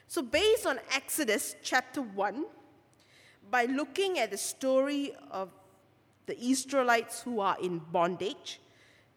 So 0.07 0.21
based 0.21 0.65
on 0.65 0.79
Exodus 0.93 1.55
chapter 1.63 2.01
1, 2.01 2.45
by 3.49 3.65
looking 3.65 4.19
at 4.19 4.31
the 4.31 4.37
story 4.37 5.13
of 5.31 5.49
the 6.25 6.37
Israelites 6.43 7.21
who 7.21 7.39
are 7.39 7.57
in 7.61 7.79
bondage, 7.91 8.59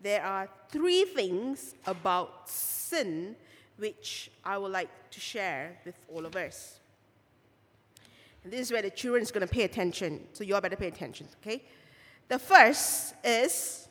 there 0.01 0.23
are 0.23 0.49
three 0.69 1.05
things 1.05 1.75
about 1.87 2.49
sin 2.49 3.37
which 3.79 4.31
I 4.45 4.59
would 4.59 4.73
like 4.73 4.91
to 5.11 5.21
share 5.21 5.79
with 5.85 5.95
all 6.13 6.27
of 6.27 6.37
us. 6.37 6.79
And 8.45 8.53
this 8.53 8.61
is 8.61 8.73
where 8.73 8.83
the 8.83 8.91
children 8.91 9.23
is 9.23 9.31
going 9.31 9.47
to 9.47 9.53
pay 9.53 9.65
attention, 9.65 10.27
so 10.35 10.45
you 10.45 10.55
all 10.55 10.61
better 10.61 10.77
pay 10.77 10.89
attention, 10.89 11.27
okay? 11.43 11.63
The 12.29 12.39
first 12.39 13.15
is 13.25 13.89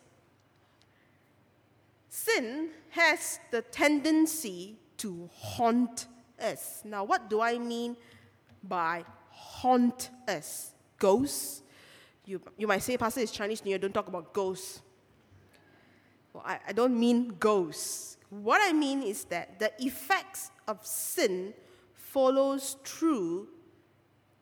sin 2.09 2.69
has 2.91 3.39
the 3.49 3.63
tendency 3.63 4.77
to 4.97 5.29
haunt 5.33 6.07
us. 6.39 6.81
Now, 6.85 7.03
what 7.03 7.29
do 7.29 7.41
I 7.41 7.57
mean 7.57 7.95
by 8.63 9.03
haunt 9.29 10.09
us? 10.27 10.71
Ghosts? 10.97 11.61
You, 12.25 12.41
you 12.57 12.67
might 12.67 12.83
say, 12.83 12.97
Pastor, 12.97 13.21
it's 13.21 13.31
Chinese 13.31 13.63
New 13.63 13.69
Year, 13.69 13.79
don't 13.79 13.93
talk 13.93 14.07
about 14.07 14.33
ghosts. 14.33 14.81
Well, 16.33 16.43
I, 16.45 16.59
I 16.67 16.71
don't 16.73 16.99
mean 16.99 17.35
ghosts. 17.39 18.17
What 18.29 18.61
I 18.61 18.73
mean 18.73 19.01
is 19.01 19.23
that 19.25 19.59
the 19.59 19.71
effects 19.79 20.51
of 20.67 20.85
sin 20.85 21.53
follows 21.93 22.75
through 22.83 23.47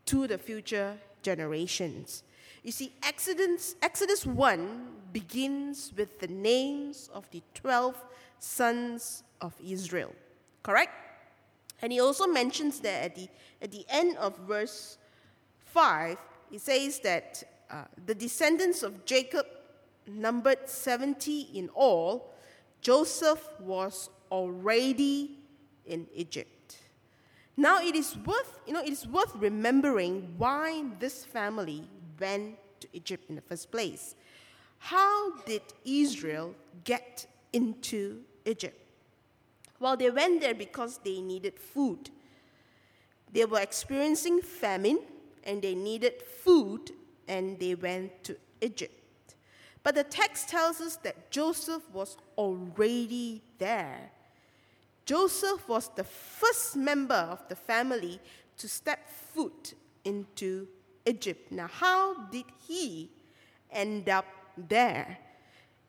to 0.05 0.27
the 0.27 0.37
future 0.37 0.97
generations. 1.21 2.23
You 2.63 2.71
see, 2.71 2.93
Exodus, 3.03 3.75
Exodus 3.81 4.25
1 4.25 4.87
begins 5.13 5.93
with 5.95 6.19
the 6.19 6.27
names 6.27 7.09
of 7.13 7.29
the 7.29 7.43
12 7.53 7.95
sons 8.39 9.23
of 9.39 9.53
Israel, 9.63 10.13
correct? 10.65 10.93
And 11.83 11.91
he 11.91 11.99
also 11.99 12.25
mentions 12.25 12.79
that 12.79 13.03
at 13.03 13.15
the, 13.15 13.27
at 13.61 13.71
the 13.71 13.85
end 13.87 14.17
of 14.17 14.35
verse 14.39 14.97
5, 15.65 16.17
he 16.49 16.57
says 16.57 16.99
that 17.01 17.43
uh, 17.69 17.83
the 18.07 18.15
descendants 18.15 18.81
of 18.81 19.05
Jacob 19.05 19.45
numbered 20.07 20.67
70 20.67 21.51
in 21.53 21.69
all. 21.75 22.33
Joseph 22.81 23.47
was 23.59 24.09
already 24.31 25.37
in 25.85 26.07
Egypt. 26.15 26.77
Now 27.55 27.79
it 27.79 27.95
is 27.95 28.17
worth, 28.25 28.59
you 28.65 28.73
know, 28.73 28.81
it 28.81 28.91
is 28.91 29.05
worth 29.07 29.35
remembering 29.35 30.33
why 30.37 30.83
this 30.99 31.23
family 31.25 31.83
went 32.19 32.55
to 32.79 32.87
Egypt 32.91 33.29
in 33.29 33.35
the 33.35 33.41
first 33.41 33.71
place. 33.71 34.15
How 34.79 35.37
did 35.45 35.61
Israel 35.85 36.55
get 36.83 37.27
into 37.53 38.21
Egypt? 38.45 38.84
Well, 39.79 39.97
they 39.97 40.09
went 40.09 40.41
there 40.41 40.53
because 40.53 40.99
they 41.03 41.21
needed 41.21 41.59
food. 41.59 42.09
They 43.31 43.45
were 43.45 43.59
experiencing 43.59 44.41
famine 44.41 44.99
and 45.43 45.61
they 45.61 45.75
needed 45.75 46.21
food 46.21 46.91
and 47.27 47.59
they 47.59 47.75
went 47.75 48.23
to 48.23 48.37
Egypt. 48.61 49.35
But 49.83 49.95
the 49.95 50.03
text 50.03 50.49
tells 50.49 50.81
us 50.81 50.95
that 50.97 51.29
Joseph 51.29 51.83
was 51.93 52.17
already 52.37 53.43
there. 53.59 54.11
Joseph 55.05 55.67
was 55.69 55.89
the 55.95 56.03
first 56.03 56.75
member 56.75 57.13
of 57.13 57.47
the 57.49 57.55
family 57.55 58.19
to 58.57 58.67
step 58.67 59.07
foot 59.07 59.75
into 60.03 60.67
Egypt. 61.05 61.51
Now, 61.51 61.67
how 61.67 62.15
did 62.31 62.45
he 62.67 63.11
end 63.71 64.09
up 64.09 64.25
there? 64.57 65.19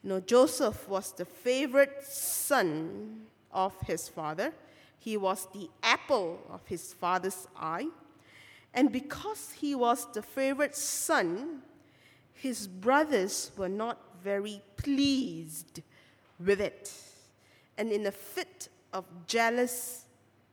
You 0.03 0.11
know, 0.11 0.21
Joseph 0.21 0.87
was 0.89 1.13
the 1.13 1.25
favorite 1.25 2.05
son 2.05 3.23
of 3.57 3.75
his 3.87 4.07
father. 4.07 4.53
He 5.01 5.17
was 5.17 5.49
the 5.53 5.69
apple 5.83 6.39
of 6.51 6.61
his 6.67 6.93
father's 6.93 7.49
eye. 7.57 7.89
And 8.73 8.93
because 8.93 9.53
he 9.53 9.75
was 9.75 10.07
the 10.13 10.23
favorite 10.23 10.77
son, 10.77 11.63
his 12.35 12.69
brothers 12.69 13.51
were 13.57 13.69
not 13.69 13.99
very 14.23 14.61
pleased 14.77 15.81
with 16.39 16.61
it. 16.61 16.93
And 17.79 17.91
in 17.91 18.07
a 18.07 18.13
fit 18.13 18.69
of 18.93 19.05
jealous 19.27 20.05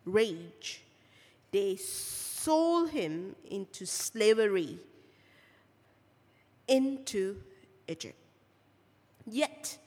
rage, 0.05 0.81
they 1.51 1.75
sold 1.75 2.89
him 2.89 3.35
into 3.49 3.85
slavery 3.85 4.79
into 6.67 7.37
Egypt. 7.87 8.15
Yet, 9.29 9.77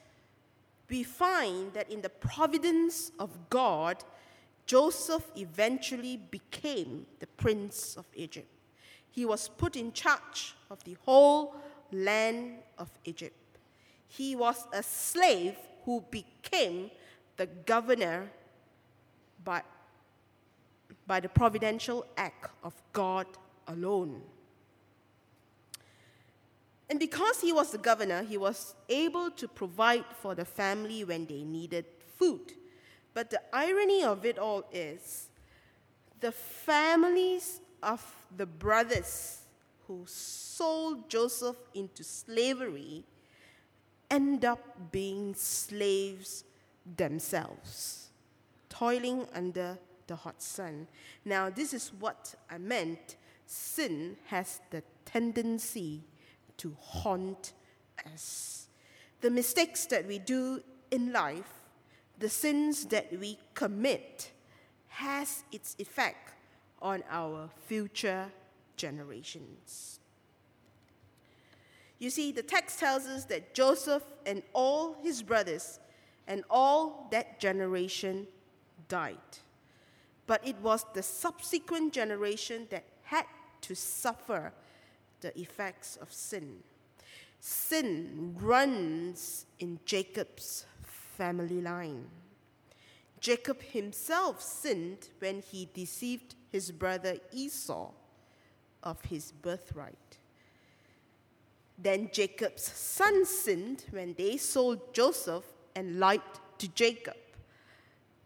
we 0.88 1.02
find 1.02 1.72
that 1.74 1.90
in 1.90 2.02
the 2.02 2.08
providence 2.08 3.10
of 3.18 3.30
God, 3.50 4.04
Joseph 4.66 5.24
eventually 5.36 6.16
became 6.16 7.06
the 7.20 7.26
prince 7.26 7.96
of 7.96 8.06
Egypt. 8.14 8.48
He 9.10 9.24
was 9.24 9.48
put 9.48 9.76
in 9.76 9.92
charge 9.92 10.54
of 10.70 10.82
the 10.84 10.96
whole 11.04 11.54
land 11.92 12.58
of 12.78 12.90
Egypt. 13.04 13.34
He 14.08 14.36
was 14.36 14.66
a 14.72 14.82
slave 14.82 15.56
who 15.84 16.04
became 16.10 16.90
the 17.36 17.46
governor 17.46 18.30
by, 19.44 19.62
by 21.06 21.20
the 21.20 21.28
providential 21.28 22.04
act 22.16 22.50
of 22.62 22.74
God 22.92 23.26
alone. 23.68 24.22
And 26.88 26.98
because 26.98 27.40
he 27.40 27.52
was 27.52 27.72
the 27.72 27.78
governor, 27.78 28.22
he 28.22 28.36
was 28.36 28.74
able 28.88 29.30
to 29.32 29.48
provide 29.48 30.04
for 30.20 30.34
the 30.34 30.44
family 30.44 31.04
when 31.04 31.26
they 31.26 31.42
needed 31.42 31.84
food. 32.16 32.52
But 33.12 33.30
the 33.30 33.40
irony 33.52 34.04
of 34.04 34.24
it 34.24 34.38
all 34.38 34.64
is 34.72 35.28
the 36.20 36.32
families 36.32 37.60
of 37.82 38.02
the 38.36 38.46
brothers 38.46 39.42
who 39.86 40.02
sold 40.06 41.08
Joseph 41.08 41.56
into 41.74 42.04
slavery 42.04 43.04
end 44.10 44.44
up 44.44 44.92
being 44.92 45.34
slaves 45.34 46.44
themselves 46.96 48.06
toiling 48.68 49.26
under 49.34 49.78
the 50.06 50.16
hot 50.16 50.42
sun. 50.42 50.86
Now, 51.24 51.50
this 51.50 51.72
is 51.72 51.92
what 51.98 52.34
I 52.50 52.58
meant. 52.58 53.16
Sin 53.46 54.16
has 54.26 54.60
the 54.70 54.82
tendency 55.04 56.02
to 56.58 56.76
haunt 56.80 57.52
us. 58.14 58.68
The 59.20 59.30
mistakes 59.30 59.86
that 59.86 60.06
we 60.06 60.18
do 60.18 60.62
in 60.90 61.12
life, 61.12 61.62
the 62.18 62.28
sins 62.28 62.86
that 62.86 63.18
we 63.18 63.38
commit, 63.54 64.30
has 64.88 65.44
its 65.52 65.76
effect 65.78 66.34
on 66.80 67.02
our 67.10 67.50
future 67.66 68.26
generations. 68.76 70.00
You 71.98 72.10
see, 72.10 72.30
the 72.32 72.42
text 72.42 72.78
tells 72.78 73.06
us 73.06 73.24
that 73.26 73.54
Joseph 73.54 74.02
and 74.26 74.42
all 74.52 74.96
his 75.02 75.22
brothers 75.22 75.80
and 76.26 76.44
all 76.50 77.08
that 77.10 77.40
generation 77.40 78.26
died. 78.88 79.16
But 80.26 80.46
it 80.46 80.56
was 80.60 80.84
the 80.92 81.02
subsequent 81.02 81.92
generation 81.92 82.66
that 82.70 82.84
had 83.02 83.26
to 83.62 83.74
suffer 83.74 84.52
the 85.26 85.40
effects 85.40 85.96
of 86.00 86.12
sin. 86.12 86.58
Sin 87.40 88.36
runs 88.38 89.46
in 89.58 89.80
Jacob's 89.84 90.66
family 91.16 91.60
line. 91.60 92.06
Jacob 93.18 93.60
himself 93.60 94.40
sinned 94.40 95.08
when 95.18 95.42
he 95.42 95.68
deceived 95.74 96.36
his 96.52 96.70
brother 96.70 97.16
Esau 97.32 97.90
of 98.84 99.02
his 99.02 99.32
birthright. 99.32 100.18
Then 101.76 102.08
Jacob's 102.12 102.62
sons 102.62 103.28
sinned 103.28 103.84
when 103.90 104.14
they 104.14 104.36
sold 104.36 104.94
Joseph 104.94 105.44
and 105.74 105.98
lied 105.98 106.20
to 106.58 106.68
Jacob 106.68 107.16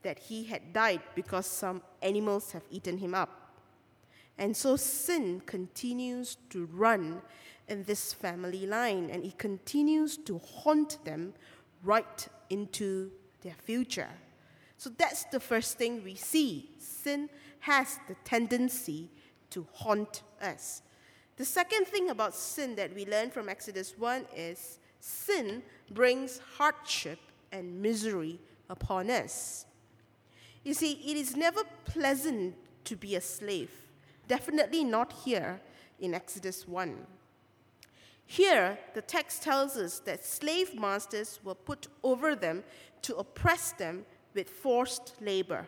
that 0.03 0.19
he 0.19 0.45
had 0.45 0.75
died 0.75 1.01
because 1.15 1.47
some 1.47 1.81
animals 2.03 2.53
have 2.53 2.65
eaten 2.71 2.99
him 2.99 3.15
up. 3.15 3.40
And 4.39 4.57
so 4.57 4.77
sin 4.77 5.43
continues 5.45 6.37
to 6.51 6.67
run 6.73 7.23
in 7.69 7.85
this 7.85 8.13
family 8.13 8.67
line 8.67 9.11
and 9.11 9.25
it 9.25 9.39
continues 9.39 10.17
to 10.17 10.39
haunt 10.39 11.05
them 11.05 11.35
right 11.83 12.29
into 12.49 13.11
their 13.43 13.55
future. 13.55 14.09
So 14.77 14.91
that's 14.97 15.25
the 15.25 15.41
first 15.41 15.79
thing 15.79 16.03
we 16.03 16.15
see. 16.15 16.71
Sin 16.79 17.29
has 17.61 17.99
the 18.09 18.17
tendency 18.25 19.11
to 19.51 19.67
haunt 19.73 20.23
us. 20.41 20.83
The 21.37 21.45
second 21.45 21.87
thing 21.87 22.11
about 22.11 22.35
sin 22.35 22.75
that 22.77 22.95
we 22.95 23.07
learn 23.07 23.31
from 23.31 23.49
Exodus 23.49 23.95
1 23.97 24.27
is 24.37 24.79
sin 25.01 25.63
brings 25.91 26.41
hardship 26.57 27.19
and 27.53 27.81
misery 27.81 28.39
upon 28.69 29.11
us. 29.11 29.67
You 30.65 30.75
see, 30.75 30.93
it 30.93 31.17
is 31.17 31.37
never 31.37 31.63
pleasant 31.85 32.55
to 32.85 32.97
be 32.97 33.17
a 33.17 33.21
slave, 33.21 33.71
definitely 34.31 34.85
not 34.85 35.13
here 35.25 35.61
in 35.99 36.15
Exodus 36.15 36.69
1. 36.69 37.05
Here, 38.27 38.79
the 38.95 39.03
text 39.03 39.43
tells 39.43 39.77
us 39.77 39.99
that 40.05 40.25
slave 40.25 40.73
masters 40.73 41.41
were 41.43 41.57
put 41.57 41.89
over 42.05 42.37
them 42.37 42.63
to 43.03 43.17
oppress 43.17 43.73
them 43.73 44.07
with 44.33 44.49
forced 44.49 45.15
labor. 45.21 45.67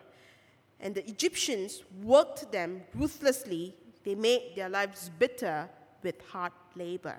And 0.79 0.95
the 0.95 1.05
Egyptians 1.05 1.83
worked 2.01 2.53
them 2.53 2.83
ruthlessly. 2.95 3.75
They 4.05 4.15
made 4.15 4.53
their 4.55 4.69
lives 4.69 5.11
bitter 5.19 5.67
with 6.01 6.21
hard 6.29 6.53
labor. 6.73 7.17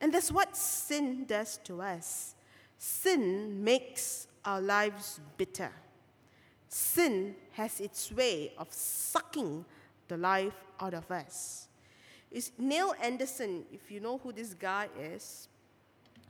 And 0.00 0.12
that's 0.12 0.32
what 0.32 0.56
sin 0.56 1.24
does 1.24 1.58
to 1.58 1.80
us. 1.82 2.34
Sin 2.78 3.62
makes 3.62 4.26
our 4.44 4.60
lives 4.60 5.20
bitter. 5.36 5.70
Sin 6.68 7.36
has 7.52 7.78
its 7.78 8.10
way 8.10 8.54
of 8.58 8.72
sucking 8.72 9.64
the 10.12 10.18
life 10.18 10.58
out 10.78 10.92
of 10.92 11.10
us. 11.10 11.68
It's 12.30 12.52
Neil 12.58 12.94
Anderson, 13.02 13.64
if 13.72 13.90
you 13.90 13.98
know 13.98 14.18
who 14.18 14.30
this 14.30 14.52
guy 14.52 14.88
is, 15.00 15.48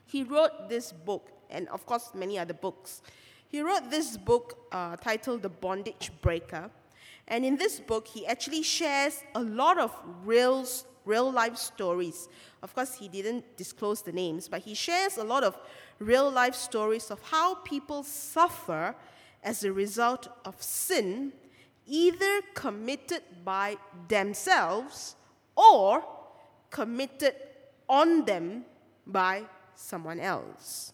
he 0.06 0.22
wrote 0.22 0.68
this 0.68 0.92
book, 0.92 1.32
and 1.50 1.68
of 1.68 1.84
course, 1.84 2.10
many 2.14 2.38
other 2.38 2.54
books. 2.54 3.02
He 3.48 3.60
wrote 3.60 3.90
this 3.90 4.16
book 4.16 4.68
uh, 4.70 4.96
titled 4.96 5.42
The 5.42 5.48
Bondage 5.48 6.12
Breaker. 6.20 6.70
And 7.26 7.44
in 7.44 7.56
this 7.56 7.80
book, 7.80 8.06
he 8.06 8.24
actually 8.24 8.62
shares 8.62 9.24
a 9.34 9.42
lot 9.42 9.78
of 9.78 9.90
real 10.24 10.64
real 11.04 11.32
life 11.32 11.56
stories. 11.56 12.28
Of 12.62 12.72
course, 12.76 12.94
he 12.94 13.08
didn't 13.08 13.56
disclose 13.56 14.02
the 14.02 14.12
names, 14.12 14.48
but 14.48 14.60
he 14.60 14.74
shares 14.74 15.16
a 15.16 15.24
lot 15.24 15.42
of 15.42 15.58
real 15.98 16.30
life 16.30 16.54
stories 16.54 17.10
of 17.10 17.20
how 17.22 17.56
people 17.56 18.04
suffer 18.04 18.94
as 19.42 19.64
a 19.64 19.72
result 19.72 20.28
of 20.44 20.62
sin, 20.62 21.32
either 21.86 22.40
committed 22.54 23.22
by 23.44 23.76
themselves 24.08 25.16
or 25.56 26.04
committed 26.70 27.34
on 27.88 28.24
them 28.24 28.64
by 29.06 29.42
someone 29.74 30.20
else. 30.20 30.92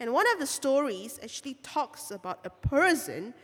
And 0.00 0.12
one 0.12 0.26
of 0.32 0.38
the 0.38 0.46
stories 0.46 1.18
actually 1.22 1.54
talks 1.62 2.10
about 2.10 2.40
a 2.44 2.50
person 2.50 3.34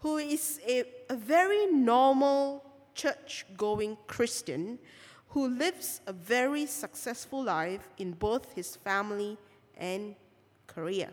who 0.00 0.18
is 0.18 0.60
a, 0.66 0.84
a 1.08 1.16
very 1.16 1.66
normal 1.66 2.64
church 2.94 3.46
going 3.56 3.96
Christian 4.06 4.78
who 5.28 5.48
lives 5.48 6.00
a 6.06 6.12
very 6.12 6.66
successful 6.66 7.42
life 7.42 7.88
in 7.98 8.12
both 8.12 8.52
his 8.52 8.76
family 8.76 9.36
and 9.76 10.14
career. 10.68 11.10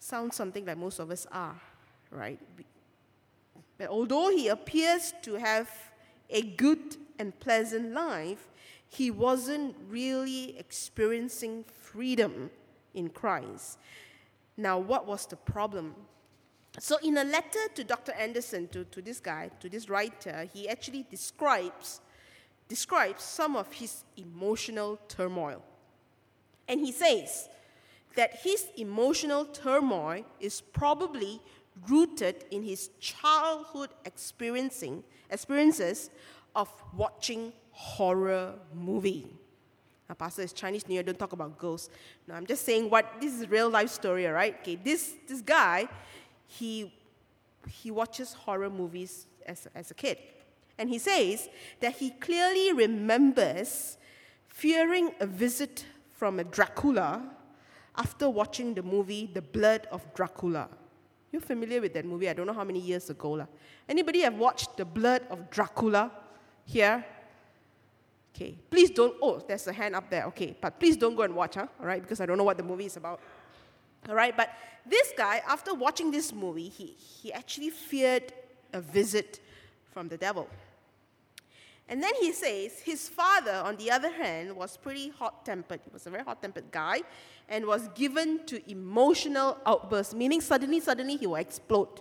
Sounds 0.00 0.34
something 0.34 0.64
like 0.66 0.76
most 0.76 0.98
of 0.98 1.10
us 1.10 1.26
are, 1.30 1.60
right? 2.10 2.40
But 3.78 3.88
although 3.88 4.30
he 4.30 4.48
appears 4.48 5.12
to 5.22 5.34
have 5.34 5.70
a 6.30 6.42
good 6.42 6.96
and 7.18 7.38
pleasant 7.40 7.92
life, 7.92 8.48
he 8.88 9.10
wasn't 9.10 9.76
really 9.88 10.56
experiencing 10.58 11.64
freedom 11.80 12.50
in 12.94 13.08
Christ. 13.08 13.78
Now, 14.56 14.78
what 14.78 15.06
was 15.06 15.26
the 15.26 15.36
problem? 15.36 15.94
So, 16.78 16.98
in 17.02 17.16
a 17.18 17.24
letter 17.24 17.68
to 17.74 17.84
Dr. 17.84 18.12
Anderson, 18.12 18.68
to, 18.68 18.84
to 18.84 19.02
this 19.02 19.20
guy, 19.20 19.50
to 19.60 19.68
this 19.68 19.88
writer, 19.88 20.48
he 20.52 20.68
actually 20.68 21.04
describes 21.10 22.00
describes 22.68 23.22
some 23.22 23.56
of 23.56 23.70
his 23.72 24.04
emotional 24.16 24.98
turmoil. 25.08 25.62
And 26.66 26.80
he 26.80 26.92
says 26.92 27.48
that 28.16 28.36
his 28.42 28.66
emotional 28.76 29.44
turmoil 29.44 30.24
is 30.40 30.60
probably 30.60 31.40
rooted 31.88 32.44
in 32.50 32.62
his 32.62 32.90
childhood 33.00 33.90
experiencing 34.04 35.02
experiences 35.30 36.10
of 36.54 36.68
watching 36.96 37.52
horror 37.72 38.54
movie. 38.72 39.26
Now, 40.08 40.14
Pastor, 40.14 40.42
it's 40.42 40.52
Chinese 40.52 40.86
New 40.86 40.94
Year, 40.94 41.02
don't 41.02 41.18
talk 41.18 41.32
about 41.32 41.58
ghosts. 41.58 41.88
No, 42.28 42.34
I'm 42.34 42.46
just 42.46 42.64
saying 42.64 42.90
what 42.90 43.20
this 43.20 43.40
is 43.40 43.48
real 43.48 43.70
life 43.70 43.90
story, 43.90 44.26
all 44.26 44.34
right? 44.34 44.54
Okay, 44.60 44.76
this, 44.76 45.14
this 45.26 45.40
guy, 45.40 45.88
he, 46.46 46.92
he 47.68 47.90
watches 47.90 48.34
horror 48.34 48.70
movies 48.70 49.26
as, 49.46 49.66
as 49.74 49.90
a 49.90 49.94
kid. 49.94 50.18
And 50.78 50.88
he 50.88 50.98
says 50.98 51.48
that 51.80 51.94
he 51.96 52.10
clearly 52.10 52.72
remembers 52.72 53.96
fearing 54.48 55.12
a 55.20 55.26
visit 55.26 55.86
from 56.12 56.38
a 56.38 56.44
Dracula 56.44 57.22
after 57.96 58.28
watching 58.28 58.74
the 58.74 58.82
movie 58.82 59.30
The 59.32 59.42
Blood 59.42 59.86
of 59.90 60.02
Dracula. 60.14 60.68
You're 61.34 61.40
familiar 61.40 61.80
with 61.80 61.92
that 61.94 62.04
movie? 62.04 62.28
I 62.28 62.32
don't 62.32 62.46
know 62.46 62.52
how 62.52 62.62
many 62.62 62.78
years 62.78 63.10
ago. 63.10 63.32
La. 63.32 63.46
Anybody 63.88 64.20
have 64.20 64.34
watched 64.34 64.76
The 64.76 64.84
Blood 64.84 65.22
of 65.30 65.50
Dracula 65.50 66.12
here? 66.64 67.04
Okay, 68.32 68.54
please 68.70 68.90
don't. 68.90 69.16
Oh, 69.20 69.42
there's 69.44 69.66
a 69.66 69.72
hand 69.72 69.96
up 69.96 70.08
there. 70.08 70.26
Okay, 70.26 70.56
but 70.60 70.78
please 70.78 70.96
don't 70.96 71.16
go 71.16 71.22
and 71.22 71.34
watch, 71.34 71.56
huh? 71.56 71.66
All 71.80 71.86
right, 71.86 72.00
because 72.00 72.20
I 72.20 72.26
don't 72.26 72.38
know 72.38 72.44
what 72.44 72.56
the 72.56 72.62
movie 72.62 72.84
is 72.86 72.96
about. 72.96 73.18
All 74.08 74.14
right, 74.14 74.36
but 74.36 74.50
this 74.86 75.12
guy, 75.16 75.42
after 75.48 75.74
watching 75.74 76.12
this 76.12 76.32
movie, 76.32 76.68
he, 76.68 76.94
he 76.96 77.32
actually 77.32 77.70
feared 77.70 78.32
a 78.72 78.80
visit 78.80 79.40
from 79.92 80.06
the 80.06 80.16
devil. 80.16 80.48
And 81.88 82.00
then 82.00 82.12
he 82.20 82.32
says 82.32 82.78
his 82.78 83.08
father, 83.08 83.54
on 83.64 83.76
the 83.76 83.90
other 83.90 84.12
hand, 84.12 84.54
was 84.54 84.76
pretty 84.76 85.08
hot 85.08 85.44
tempered. 85.44 85.80
He 85.84 85.90
was 85.92 86.06
a 86.06 86.10
very 86.10 86.22
hot 86.22 86.40
tempered 86.40 86.70
guy 86.70 87.00
and 87.48 87.66
was 87.66 87.88
given 87.94 88.44
to 88.46 88.70
emotional 88.70 89.58
outbursts, 89.66 90.14
meaning 90.14 90.40
suddenly, 90.40 90.80
suddenly 90.80 91.16
he 91.16 91.26
will 91.26 91.36
explode. 91.36 92.00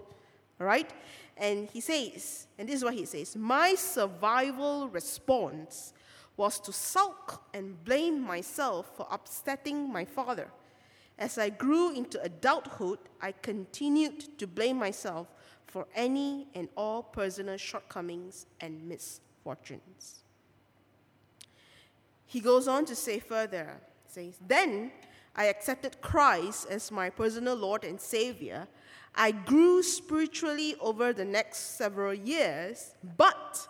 Right? 0.59 0.89
And 1.35 1.67
he 1.69 1.81
says, 1.81 2.47
and 2.57 2.69
this 2.69 2.75
is 2.75 2.83
what 2.83 2.93
he 2.93 3.05
says 3.05 3.35
My 3.35 3.75
survival 3.75 4.87
response 4.89 5.93
was 6.37 6.59
to 6.61 6.71
sulk 6.71 7.43
and 7.53 7.83
blame 7.83 8.19
myself 8.19 8.91
for 8.95 9.07
upsetting 9.11 9.91
my 9.91 10.05
father. 10.05 10.47
As 11.17 11.37
I 11.37 11.49
grew 11.49 11.95
into 11.95 12.21
adulthood, 12.23 12.97
I 13.21 13.33
continued 13.33 14.37
to 14.39 14.47
blame 14.47 14.77
myself 14.77 15.27
for 15.67 15.87
any 15.95 16.47
and 16.55 16.69
all 16.75 17.03
personal 17.03 17.57
shortcomings 17.57 18.47
and 18.59 18.87
misfortunes. 18.87 20.23
He 22.25 22.39
goes 22.39 22.67
on 22.67 22.85
to 22.85 22.95
say 22.95 23.19
further, 23.19 23.79
says, 24.07 24.39
Then 24.45 24.91
I 25.35 25.45
accepted 25.45 26.01
Christ 26.01 26.67
as 26.69 26.91
my 26.91 27.09
personal 27.09 27.55
Lord 27.55 27.83
and 27.83 27.99
Savior. 27.99 28.67
I 29.15 29.31
grew 29.31 29.81
spiritually 29.83 30.75
over 30.79 31.13
the 31.13 31.25
next 31.25 31.77
several 31.77 32.13
years, 32.13 32.95
but 33.17 33.67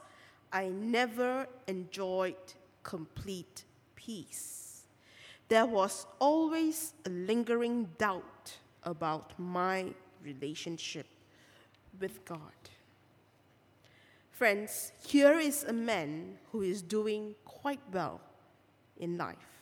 I 0.51 0.67
never 0.67 1.47
enjoyed 1.67 2.35
complete 2.83 3.63
peace. 3.95 4.83
There 5.47 5.65
was 5.65 6.05
always 6.19 6.93
a 7.05 7.09
lingering 7.09 7.89
doubt 7.97 8.57
about 8.83 9.33
my 9.37 9.93
relationship 10.23 11.05
with 11.99 12.23
God. 12.25 12.39
Friends, 14.31 14.91
here 15.05 15.37
is 15.39 15.63
a 15.63 15.73
man 15.73 16.37
who 16.51 16.61
is 16.61 16.81
doing 16.81 17.35
quite 17.45 17.81
well 17.91 18.19
in 18.99 19.17
life. 19.17 19.52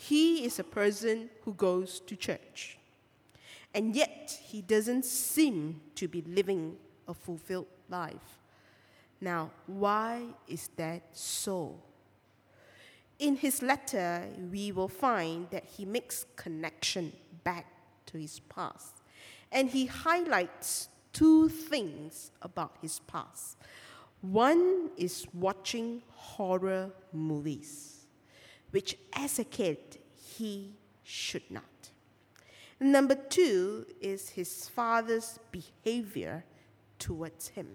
He 0.00 0.44
is 0.44 0.60
a 0.60 0.64
person 0.64 1.28
who 1.42 1.54
goes 1.54 1.98
to 2.06 2.14
church, 2.14 2.78
and 3.74 3.96
yet 3.96 4.38
he 4.44 4.62
doesn't 4.62 5.04
seem 5.04 5.80
to 5.96 6.06
be 6.06 6.22
living 6.22 6.76
a 7.08 7.14
fulfilled 7.14 7.66
life. 7.88 8.38
Now, 9.20 9.50
why 9.66 10.22
is 10.46 10.70
that 10.76 11.02
so? 11.10 11.82
In 13.18 13.34
his 13.34 13.60
letter, 13.60 14.24
we 14.52 14.70
will 14.70 14.86
find 14.86 15.50
that 15.50 15.64
he 15.64 15.84
makes 15.84 16.26
connection 16.36 17.12
back 17.42 17.66
to 18.06 18.18
his 18.18 18.38
past. 18.38 19.02
And 19.50 19.68
he 19.68 19.86
highlights 19.86 20.90
two 21.12 21.48
things 21.48 22.30
about 22.40 22.76
his 22.80 23.00
past. 23.00 23.56
One 24.20 24.90
is 24.96 25.26
watching 25.34 26.02
horror 26.12 26.92
movies, 27.12 27.97
which 28.70 28.96
as 29.12 29.38
a 29.38 29.44
kid 29.44 29.78
he 30.14 30.72
should 31.02 31.50
not. 31.50 31.64
Number 32.80 33.14
two 33.14 33.86
is 34.00 34.30
his 34.30 34.68
father's 34.68 35.38
behavior 35.50 36.44
towards 36.98 37.48
him. 37.48 37.66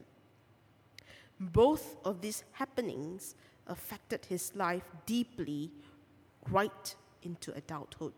Both 1.40 1.98
of 2.06 2.22
these 2.22 2.44
happenings 2.54 3.36
affected 3.68 4.26
his 4.26 4.56
life 4.56 4.84
deeply 5.06 5.72
right 6.50 6.96
into 7.22 7.54
adulthood. 7.54 8.14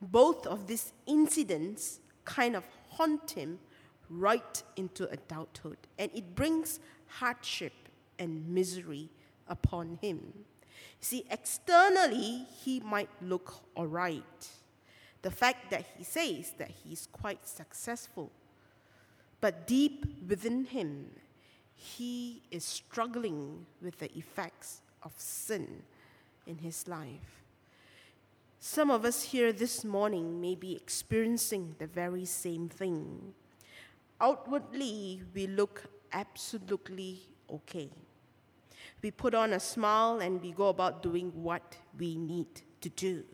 Both 0.00 0.46
of 0.46 0.66
these 0.66 0.92
incidents 1.06 2.00
kind 2.24 2.56
of 2.56 2.64
haunt 2.88 3.30
him 3.30 3.58
right 4.10 4.62
into 4.76 5.08
adulthood, 5.08 5.78
and 5.98 6.10
it 6.14 6.34
brings 6.34 6.80
hardship 7.06 7.72
and 8.18 8.48
misery 8.48 9.08
upon 9.48 9.98
him. 10.02 10.44
See, 11.00 11.24
externally, 11.30 12.46
he 12.64 12.80
might 12.80 13.10
look 13.20 13.54
all 13.74 13.86
right. 13.86 14.48
The 15.22 15.30
fact 15.30 15.70
that 15.70 15.84
he 15.96 16.04
says 16.04 16.52
that 16.58 16.70
he's 16.70 17.08
quite 17.12 17.46
successful, 17.46 18.30
but 19.40 19.66
deep 19.66 20.06
within 20.28 20.64
him, 20.64 21.10
he 21.74 22.42
is 22.50 22.64
struggling 22.64 23.66
with 23.80 23.98
the 23.98 24.16
effects 24.16 24.82
of 25.02 25.12
sin 25.16 25.82
in 26.46 26.58
his 26.58 26.86
life. 26.86 27.42
Some 28.60 28.92
of 28.92 29.04
us 29.04 29.22
here 29.24 29.52
this 29.52 29.84
morning 29.84 30.40
may 30.40 30.54
be 30.54 30.76
experiencing 30.76 31.74
the 31.78 31.88
very 31.88 32.24
same 32.24 32.68
thing. 32.68 33.34
Outwardly, 34.20 35.22
we 35.34 35.48
look 35.48 35.82
absolutely 36.12 37.22
okay. 37.50 37.90
We 39.02 39.10
put 39.10 39.34
on 39.34 39.52
a 39.52 39.60
smile 39.60 40.20
and 40.20 40.40
we 40.40 40.52
go 40.52 40.68
about 40.68 41.02
doing 41.02 41.32
what 41.34 41.76
we 41.98 42.16
need 42.16 42.62
to 42.80 42.88
do. 42.88 43.24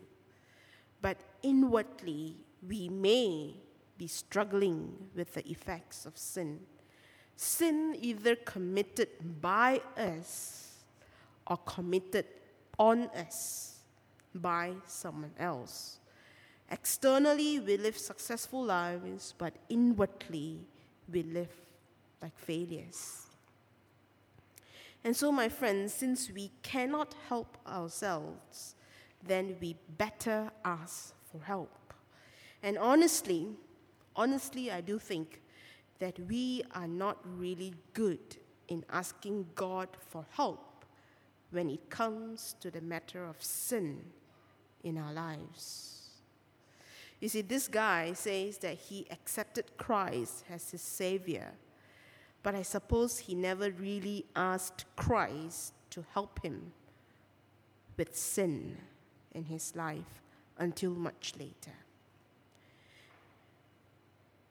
But 1.01 1.17
inwardly, 1.43 2.37
we 2.67 2.89
may 2.89 3.55
be 3.97 4.07
struggling 4.07 4.93
with 5.15 5.33
the 5.33 5.47
effects 5.47 6.05
of 6.05 6.17
sin 6.17 6.59
sin 7.39 7.95
either 8.01 8.35
committed 8.35 9.07
by 9.41 9.79
us 9.95 10.83
or 11.47 11.55
committed 11.57 12.25
on 12.77 13.03
us 13.15 13.79
by 14.35 14.73
someone 14.85 15.31
else. 15.39 15.99
Externally, 16.69 17.59
we 17.61 17.77
live 17.77 17.97
successful 17.97 18.65
lives, 18.65 19.33
but 19.37 19.53
inwardly, 19.69 20.59
we 21.09 21.23
live 21.23 21.49
like 22.21 22.37
failures. 22.37 23.28
And 25.03 25.15
so, 25.15 25.31
my 25.31 25.47
friends, 25.47 25.93
since 25.93 26.29
we 26.29 26.51
cannot 26.61 27.15
help 27.27 27.57
ourselves, 27.65 28.75
then 29.25 29.55
we 29.61 29.75
better 29.97 30.51
ask 30.65 31.13
for 31.31 31.41
help. 31.41 31.93
And 32.61 32.77
honestly, 32.77 33.47
honestly, 34.15 34.71
I 34.71 34.81
do 34.81 34.99
think 34.99 35.41
that 35.99 36.19
we 36.27 36.63
are 36.73 36.87
not 36.87 37.17
really 37.23 37.73
good 37.93 38.37
in 38.67 38.83
asking 38.91 39.47
God 39.55 39.89
for 39.99 40.25
help 40.31 40.85
when 41.51 41.69
it 41.69 41.89
comes 41.89 42.55
to 42.59 42.69
the 42.69 42.81
matter 42.81 43.25
of 43.25 43.41
sin 43.41 44.01
in 44.83 44.97
our 44.97 45.13
lives. 45.13 45.99
You 47.19 47.27
see, 47.27 47.41
this 47.41 47.67
guy 47.67 48.13
says 48.13 48.59
that 48.59 48.75
he 48.75 49.07
accepted 49.11 49.77
Christ 49.77 50.45
as 50.49 50.71
his 50.71 50.81
Savior, 50.81 51.51
but 52.43 52.55
I 52.55 52.63
suppose 52.63 53.19
he 53.19 53.35
never 53.35 53.71
really 53.71 54.25
asked 54.35 54.85
Christ 54.95 55.73
to 55.91 56.05
help 56.13 56.43
him 56.43 56.71
with 57.97 58.15
sin 58.15 58.77
in 59.33 59.43
his 59.45 59.75
life 59.75 60.21
until 60.57 60.91
much 60.91 61.33
later. 61.37 61.75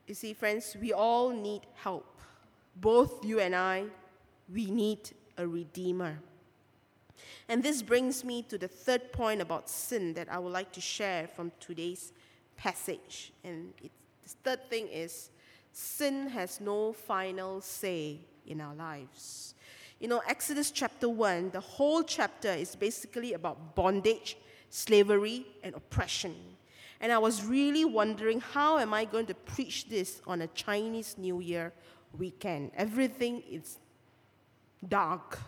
You 0.07 0.15
see, 0.15 0.33
friends, 0.33 0.75
we 0.79 0.93
all 0.93 1.29
need 1.29 1.61
help. 1.75 2.19
Both 2.75 3.25
you 3.25 3.39
and 3.39 3.55
I, 3.55 3.85
we 4.53 4.65
need 4.71 5.11
a 5.37 5.47
redeemer. 5.47 6.17
And 7.47 7.61
this 7.61 7.81
brings 7.81 8.23
me 8.23 8.43
to 8.43 8.57
the 8.57 8.67
third 8.67 9.11
point 9.11 9.41
about 9.41 9.69
sin 9.69 10.13
that 10.13 10.31
I 10.31 10.39
would 10.39 10.53
like 10.53 10.71
to 10.73 10.81
share 10.81 11.27
from 11.27 11.51
today's 11.59 12.13
passage. 12.57 13.31
And 13.43 13.73
the 13.81 13.89
third 14.43 14.69
thing 14.69 14.87
is 14.87 15.29
sin 15.71 16.27
has 16.29 16.59
no 16.59 16.93
final 16.93 17.61
say 17.61 18.19
in 18.45 18.61
our 18.61 18.75
lives. 18.75 19.53
You 19.99 20.07
know, 20.07 20.21
Exodus 20.27 20.71
chapter 20.71 21.09
1, 21.09 21.51
the 21.51 21.59
whole 21.59 22.03
chapter 22.03 22.49
is 22.49 22.75
basically 22.75 23.33
about 23.33 23.75
bondage, 23.75 24.37
slavery, 24.69 25.45
and 25.63 25.75
oppression. 25.75 26.35
And 27.01 27.11
I 27.11 27.17
was 27.17 27.45
really 27.45 27.85
wondering 27.85 28.41
how 28.41 28.77
am 28.77 28.93
I 28.93 29.05
going 29.05 29.25
to 29.27 29.33
preach 29.33 29.87
this 29.89 30.21
on 30.25 30.41
a 30.41 30.47
Chinese 30.47 31.15
New 31.17 31.39
Year 31.39 31.73
weekend? 32.17 32.71
Everything 32.75 33.43
is 33.49 33.77
dark. 34.87 35.39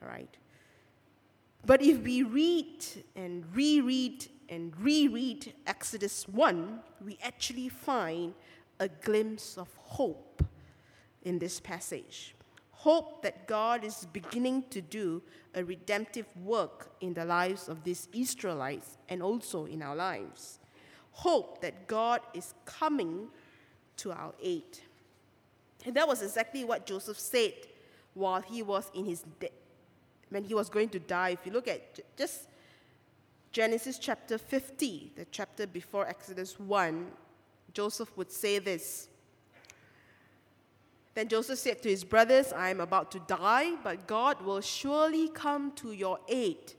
Right. 0.00 0.34
But 1.66 1.80
if 1.82 1.98
we 1.98 2.22
read 2.22 2.84
and 3.16 3.44
reread 3.54 4.26
and 4.50 4.76
reread 4.78 5.54
Exodus 5.66 6.28
1, 6.28 6.80
we 7.04 7.18
actually 7.22 7.70
find 7.70 8.34
a 8.80 8.88
glimpse 8.88 9.56
of 9.58 9.68
hope 9.76 10.42
in 11.22 11.38
this 11.38 11.60
passage 11.60 12.34
hope 12.84 13.22
that 13.22 13.46
God 13.46 13.82
is 13.82 14.06
beginning 14.12 14.64
to 14.68 14.82
do 14.82 15.22
a 15.54 15.64
redemptive 15.64 16.26
work 16.36 16.90
in 17.00 17.14
the 17.14 17.24
lives 17.24 17.66
of 17.66 17.82
these 17.82 18.08
Israelites 18.12 18.98
and 19.08 19.22
also 19.22 19.64
in 19.64 19.80
our 19.80 19.96
lives. 19.96 20.58
Hope 21.12 21.62
that 21.62 21.86
God 21.86 22.20
is 22.34 22.52
coming 22.66 23.28
to 23.96 24.12
our 24.12 24.34
aid. 24.42 24.80
And 25.86 25.96
that 25.96 26.06
was 26.06 26.20
exactly 26.20 26.62
what 26.62 26.84
Joseph 26.84 27.18
said 27.18 27.54
while 28.12 28.42
he 28.42 28.62
was 28.62 28.90
in 28.94 29.06
his 29.06 29.24
de- 29.40 29.48
when 30.28 30.44
he 30.44 30.52
was 30.52 30.68
going 30.68 30.90
to 30.90 30.98
die. 30.98 31.30
If 31.30 31.46
you 31.46 31.52
look 31.52 31.68
at 31.68 32.00
just 32.18 32.48
Genesis 33.50 33.98
chapter 33.98 34.36
50, 34.36 35.12
the 35.16 35.24
chapter 35.30 35.66
before 35.66 36.06
Exodus 36.06 36.60
1, 36.60 37.06
Joseph 37.74 38.16
would 38.16 38.32
say 38.32 38.58
this 38.58 39.08
then 41.14 41.28
Joseph 41.28 41.60
said 41.60 41.80
to 41.82 41.88
his 41.88 42.02
brothers, 42.02 42.52
I 42.52 42.70
am 42.70 42.80
about 42.80 43.12
to 43.12 43.20
die, 43.20 43.76
but 43.84 44.08
God 44.08 44.42
will 44.42 44.60
surely 44.60 45.28
come 45.28 45.70
to 45.76 45.92
your 45.92 46.18
aid 46.28 46.74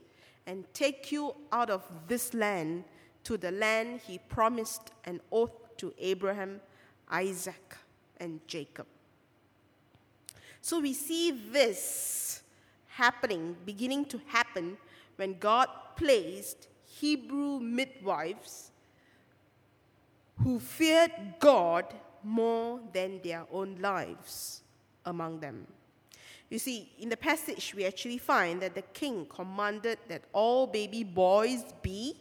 and 0.46 0.64
take 0.74 1.10
you 1.10 1.34
out 1.50 1.70
of 1.70 1.82
this 2.06 2.34
land 2.34 2.84
to 3.24 3.38
the 3.38 3.50
land 3.50 4.00
he 4.06 4.18
promised 4.18 4.92
an 5.04 5.20
oath 5.32 5.76
to 5.78 5.92
Abraham, 5.98 6.60
Isaac, 7.10 7.76
and 8.20 8.40
Jacob. 8.46 8.86
So 10.60 10.80
we 10.80 10.92
see 10.92 11.30
this 11.30 12.42
happening, 12.88 13.56
beginning 13.64 14.04
to 14.06 14.20
happen, 14.26 14.76
when 15.16 15.38
God 15.38 15.68
placed 15.96 16.68
Hebrew 16.84 17.58
midwives 17.58 18.70
who 20.42 20.60
feared 20.60 21.12
God 21.38 21.94
more 22.22 22.80
than 22.92 23.20
their 23.22 23.44
own 23.52 23.76
lives 23.80 24.62
among 25.04 25.40
them. 25.40 25.66
You 26.50 26.58
see, 26.58 26.92
in 26.98 27.08
the 27.08 27.16
passage, 27.16 27.74
we 27.74 27.84
actually 27.84 28.18
find 28.18 28.60
that 28.62 28.74
the 28.74 28.82
king 28.82 29.26
commanded 29.26 29.98
that 30.08 30.22
all 30.32 30.66
baby 30.66 31.02
boys 31.02 31.64
be. 31.82 32.14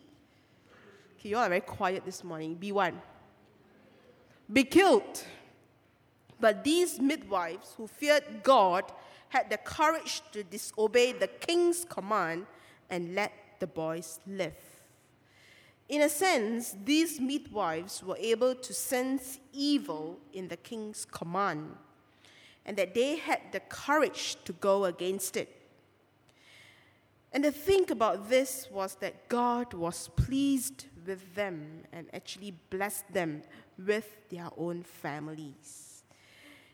Okay, 1.20 1.30
you 1.30 1.38
all 1.38 1.44
are 1.44 1.50
very 1.50 1.62
quiet 1.62 2.06
this 2.06 2.24
morning. 2.24 2.56
Be 2.56 2.72
one. 2.72 3.02
Be 4.52 4.64
killed. 4.64 5.24
But 6.40 6.64
these 6.64 7.00
midwives 7.00 7.74
who 7.78 7.88
feared 7.88 8.44
God 8.44 8.92
had 9.30 9.50
the 9.50 9.58
courage 9.58 10.22
to 10.32 10.44
disobey 10.44 11.12
the 11.14 11.28
king's 11.28 11.86
command 11.86 12.46
and 12.90 13.16
let 13.16 13.32
the 13.60 13.68
boys 13.68 14.20
live. 14.28 14.75
In 15.88 16.02
a 16.02 16.10
sense, 16.10 16.76
these 16.84 17.20
midwives 17.20 18.04
were 18.04 18.18
able 18.18 18.56
to 18.56 18.74
sense 18.74 19.40
evil 19.54 20.20
in 20.34 20.48
the 20.48 20.58
king's 20.58 21.06
command, 21.06 21.76
and 22.66 22.76
that 22.78 22.96
they 22.96 23.18
had 23.18 23.42
the 23.52 23.60
courage 23.60 24.38
to 24.46 24.54
go 24.54 24.86
against 24.86 25.38
it. 25.38 25.56
And 27.32 27.44
the 27.44 27.52
thing 27.52 27.92
about 27.92 28.30
this 28.30 28.68
was 28.72 28.96
that 28.96 29.28
God 29.30 29.74
was 29.74 30.10
pleased 30.16 30.86
with 31.06 31.36
them 31.36 31.84
and 31.92 32.08
actually 32.14 32.56
blessed 32.70 33.12
them 33.14 33.44
with 33.78 34.30
their 34.30 34.50
own 34.58 34.84
families. 34.84 36.04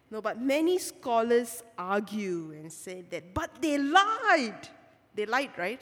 No, 0.10 0.22
but 0.22 0.40
many 0.40 0.78
scholars 0.78 1.64
argue 1.78 2.52
and 2.52 2.72
say 2.72 3.04
that, 3.10 3.34
but 3.34 3.62
they 3.62 3.78
lied. 3.78 4.68
They 5.16 5.26
lied, 5.26 5.52
right? 5.58 5.82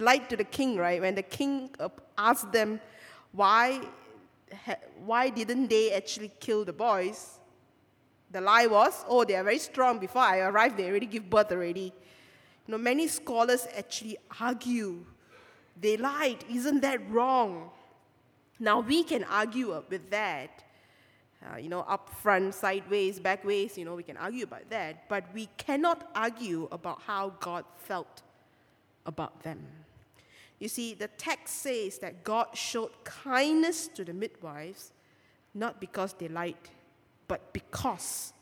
Lied 0.00 0.28
to 0.30 0.36
the 0.36 0.44
king, 0.44 0.76
right? 0.76 1.00
When 1.00 1.14
the 1.14 1.22
king 1.22 1.70
asked 2.18 2.52
them 2.52 2.80
why, 3.32 3.80
why 5.04 5.30
didn't 5.30 5.68
they 5.68 5.92
actually 5.92 6.32
kill 6.40 6.64
the 6.64 6.72
boys, 6.72 7.38
the 8.30 8.40
lie 8.40 8.66
was, 8.66 9.04
oh, 9.08 9.24
they 9.24 9.36
are 9.36 9.44
very 9.44 9.58
strong. 9.58 9.98
Before 9.98 10.22
I 10.22 10.38
arrived, 10.40 10.76
they 10.76 10.88
already 10.88 11.06
give 11.06 11.30
birth 11.30 11.52
already. 11.52 11.92
You 12.66 12.72
know, 12.72 12.78
many 12.78 13.06
scholars 13.06 13.66
actually 13.76 14.16
argue 14.40 15.04
they 15.80 15.96
lied. 15.96 16.44
Isn't 16.50 16.80
that 16.80 17.08
wrong? 17.10 17.70
Now, 18.58 18.80
we 18.80 19.04
can 19.04 19.24
argue 19.24 19.82
with 19.88 20.10
that. 20.10 20.64
Uh, 21.44 21.58
you 21.58 21.68
know, 21.68 21.80
up 21.80 22.08
front, 22.22 22.54
sideways, 22.54 23.20
back 23.20 23.44
ways, 23.44 23.76
you 23.76 23.84
know, 23.84 23.94
we 23.94 24.02
can 24.02 24.16
argue 24.16 24.44
about 24.44 24.68
that. 24.70 25.08
But 25.08 25.24
we 25.34 25.48
cannot 25.56 26.10
argue 26.14 26.68
about 26.72 27.02
how 27.02 27.34
God 27.40 27.64
felt 27.76 28.22
about 29.04 29.42
them. 29.42 29.60
You 30.64 30.70
see, 30.70 30.94
the 30.94 31.08
text 31.08 31.60
says 31.60 31.98
that 31.98 32.24
God 32.24 32.46
showed 32.54 33.04
kindness 33.04 33.86
to 33.88 34.02
the 34.02 34.14
midwives, 34.14 34.92
not 35.52 35.78
because 35.78 36.14
they 36.14 36.26
lied, 36.26 36.56
but 37.28 37.52
because 37.52 38.32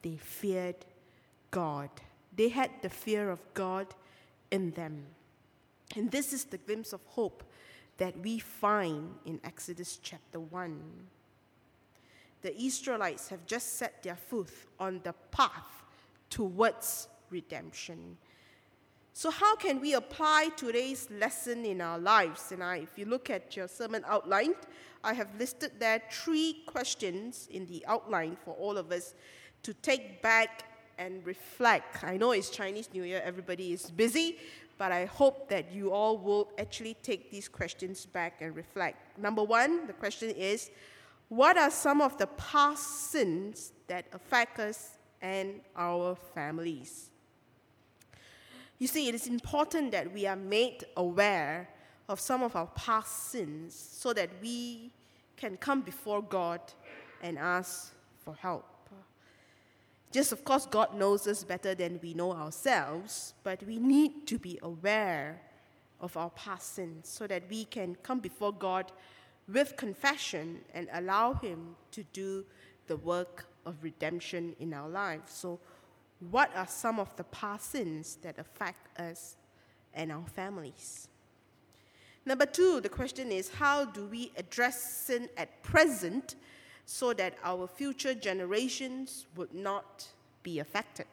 they 0.00 0.16
feared 0.16 0.76
God. 1.50 1.90
They 2.36 2.50
had 2.50 2.70
the 2.80 2.88
fear 2.88 3.28
of 3.28 3.40
God 3.54 3.88
in 4.52 4.70
them. 4.70 5.04
And 5.96 6.12
this 6.12 6.32
is 6.32 6.44
the 6.44 6.58
glimpse 6.58 6.92
of 6.92 7.00
hope 7.06 7.42
that 7.96 8.16
we 8.20 8.38
find 8.38 9.12
in 9.26 9.40
Exodus 9.42 9.98
chapter 10.00 10.38
1. 10.38 10.80
The 12.42 12.56
Israelites 12.56 13.26
have 13.30 13.44
just 13.46 13.78
set 13.78 14.00
their 14.04 14.14
foot 14.14 14.48
on 14.78 15.00
the 15.02 15.14
path 15.32 15.82
towards 16.30 17.08
redemption. 17.30 18.16
So, 19.16 19.30
how 19.30 19.54
can 19.54 19.80
we 19.80 19.94
apply 19.94 20.48
today's 20.56 21.08
lesson 21.08 21.64
in 21.64 21.80
our 21.80 22.00
lives? 22.00 22.50
And 22.50 22.64
I, 22.64 22.78
if 22.78 22.98
you 22.98 23.04
look 23.04 23.30
at 23.30 23.56
your 23.56 23.68
sermon 23.68 24.02
outline, 24.08 24.54
I 25.04 25.14
have 25.14 25.28
listed 25.38 25.70
there 25.78 26.02
three 26.10 26.64
questions 26.66 27.46
in 27.52 27.64
the 27.66 27.86
outline 27.86 28.36
for 28.44 28.54
all 28.54 28.76
of 28.76 28.90
us 28.90 29.14
to 29.62 29.72
take 29.72 30.20
back 30.20 30.64
and 30.98 31.24
reflect. 31.24 32.02
I 32.02 32.16
know 32.16 32.32
it's 32.32 32.50
Chinese 32.50 32.88
New 32.92 33.04
Year, 33.04 33.22
everybody 33.24 33.72
is 33.72 33.88
busy, 33.88 34.36
but 34.78 34.90
I 34.90 35.04
hope 35.04 35.48
that 35.48 35.72
you 35.72 35.92
all 35.92 36.18
will 36.18 36.50
actually 36.58 36.94
take 37.04 37.30
these 37.30 37.48
questions 37.48 38.06
back 38.06 38.42
and 38.42 38.56
reflect. 38.56 39.16
Number 39.16 39.44
one, 39.44 39.86
the 39.86 39.92
question 39.92 40.30
is 40.30 40.72
What 41.28 41.56
are 41.56 41.70
some 41.70 42.02
of 42.02 42.18
the 42.18 42.26
past 42.26 43.12
sins 43.12 43.74
that 43.86 44.06
affect 44.12 44.58
us 44.58 44.98
and 45.22 45.60
our 45.76 46.16
families? 46.34 47.10
You 48.78 48.86
see, 48.86 49.08
it 49.08 49.14
is 49.14 49.26
important 49.26 49.92
that 49.92 50.12
we 50.12 50.26
are 50.26 50.36
made 50.36 50.84
aware 50.96 51.68
of 52.08 52.20
some 52.20 52.42
of 52.42 52.56
our 52.56 52.66
past 52.66 53.30
sins 53.30 53.74
so 53.74 54.12
that 54.12 54.30
we 54.42 54.90
can 55.36 55.56
come 55.56 55.80
before 55.80 56.22
God 56.22 56.60
and 57.22 57.38
ask 57.38 57.92
for 58.24 58.34
help. 58.34 58.66
Just, 60.14 60.30
of 60.30 60.44
course, 60.44 60.64
God 60.64 60.94
knows 60.94 61.26
us 61.26 61.42
better 61.42 61.74
than 61.74 61.98
we 62.00 62.14
know 62.14 62.32
ourselves, 62.32 63.34
but 63.42 63.60
we 63.64 63.78
need 63.78 64.28
to 64.28 64.38
be 64.38 64.60
aware 64.62 65.40
of 66.00 66.16
our 66.16 66.30
past 66.30 66.74
sins 66.76 67.08
so 67.08 67.26
that 67.26 67.42
we 67.50 67.64
can 67.64 67.96
come 67.96 68.20
before 68.20 68.52
God 68.52 68.92
with 69.52 69.76
confession 69.76 70.60
and 70.72 70.88
allow 70.92 71.32
Him 71.34 71.74
to 71.90 72.04
do 72.12 72.44
the 72.86 72.96
work 72.96 73.46
of 73.66 73.74
redemption 73.82 74.54
in 74.60 74.72
our 74.72 74.88
lives. 74.88 75.32
So, 75.32 75.58
what 76.30 76.54
are 76.56 76.66
some 76.66 76.98
of 77.00 77.14
the 77.16 77.24
past 77.24 77.72
sins 77.72 78.16
that 78.22 78.38
affect 78.38 78.98
us 78.98 79.36
and 79.92 80.10
our 80.12 80.26
families? 80.26 81.08
Number 82.26 82.46
two, 82.46 82.80
the 82.80 82.88
question 82.88 83.30
is 83.30 83.50
how 83.50 83.84
do 83.84 84.06
we 84.06 84.32
address 84.36 84.82
sin 84.82 85.28
at 85.36 85.62
present 85.62 86.36
so 86.86 87.12
that 87.14 87.34
our 87.42 87.66
future 87.66 88.14
generations 88.14 89.26
would 89.36 89.54
not 89.54 90.08
be 90.42 90.58
affected. 90.58 91.06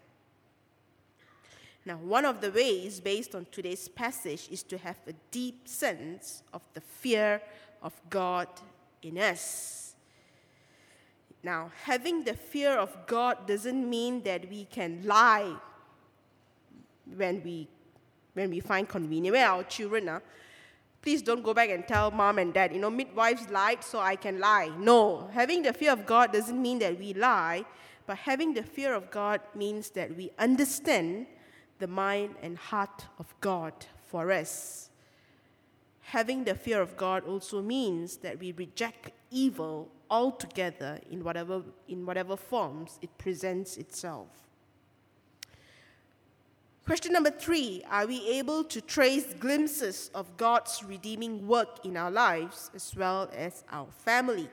Now, 1.86 1.97
one 1.97 2.26
of 2.26 2.41
the 2.41 2.52
ways, 2.52 3.00
based 3.00 3.34
on 3.34 3.47
today's 3.52 3.88
passage, 3.88 4.47
is 4.52 4.62
to 4.63 4.78
have 4.78 4.97
a 5.08 5.13
deep 5.32 5.67
sense 5.67 6.43
of 6.54 6.62
the 6.74 6.82
fear 6.82 7.41
of 7.82 7.93
God 8.10 8.47
in 9.02 9.17
us. 9.17 9.81
Now, 11.43 11.71
having 11.84 12.23
the 12.23 12.34
fear 12.34 12.77
of 12.77 12.95
God 13.08 13.47
doesn't 13.47 13.89
mean 13.89 14.21
that 14.23 14.49
we 14.49 14.65
can 14.65 15.01
lie 15.04 15.56
when 17.15 17.41
we, 17.43 17.67
when 18.34 18.49
we 18.49 18.60
find 18.60 18.88
convenient. 18.88 19.36
Where 19.36 19.47
our 19.47 19.63
children 19.63 20.10
are, 20.10 20.21
please 21.01 21.21
don't 21.23 21.41
go 21.41 21.54
back 21.54 21.69
and 21.69 21.88
tell 21.88 22.12
mom 22.12 22.38
and 22.38 22.54
dad, 22.54 22.73
you 22.73 22.80
know, 22.80 22.91
midwives 22.91 23.49
lied, 23.49 23.84
so 23.84 23.99
I 23.99 24.15
can 24.15 24.39
lie. 24.39 24.69
No, 24.77 25.30
having 25.34 25.63
the 25.63 25.73
fear 25.73 25.91
of 25.91 26.06
God 26.06 26.32
doesn't 26.32 26.62
mean 26.62 26.77
that 26.80 26.99
we 26.99 27.13
lie, 27.13 27.65
but 28.06 28.17
having 28.17 28.54
the 28.54 28.63
fear 28.63 28.93
of 28.93 29.10
God 29.10 29.41
means 29.56 29.89
that 29.91 30.15
we 30.15 30.32
understand 30.38 31.25
the 31.80 31.88
mind 31.88 32.36
and 32.43 32.58
heart 32.58 33.06
of 33.17 33.34
God 33.41 33.73
for 34.08 34.32
us. 34.32 34.89
Having 36.01 36.43
the 36.43 36.54
fear 36.54 36.82
of 36.82 36.97
God 36.97 37.25
also 37.25 37.62
means 37.62 38.17
that 38.17 38.39
we 38.39 38.51
reject 38.51 39.12
evil 39.32 39.89
altogether 40.12 41.00
in 41.10 41.24
whatever, 41.24 41.63
in 41.88 42.06
whatever 42.06 42.36
forms 42.36 43.00
it 43.02 43.17
presents 43.17 43.78
itself. 43.78 44.28
Question 46.86 47.13
number 47.13 47.32
three 47.32 47.84
Are 47.89 48.06
we 48.06 48.28
able 48.28 48.63
to 48.65 48.82
trace 48.82 49.34
glimpses 49.39 50.12
of 50.13 50.36
God's 50.36 50.84
redeeming 50.84 51.47
work 51.47 51.86
in 51.86 51.95
our 51.95 52.12
lives 52.12 52.69
as 52.76 52.93
well 52.95 53.30
as 53.36 53.63
our 53.71 53.88
family? 53.91 54.50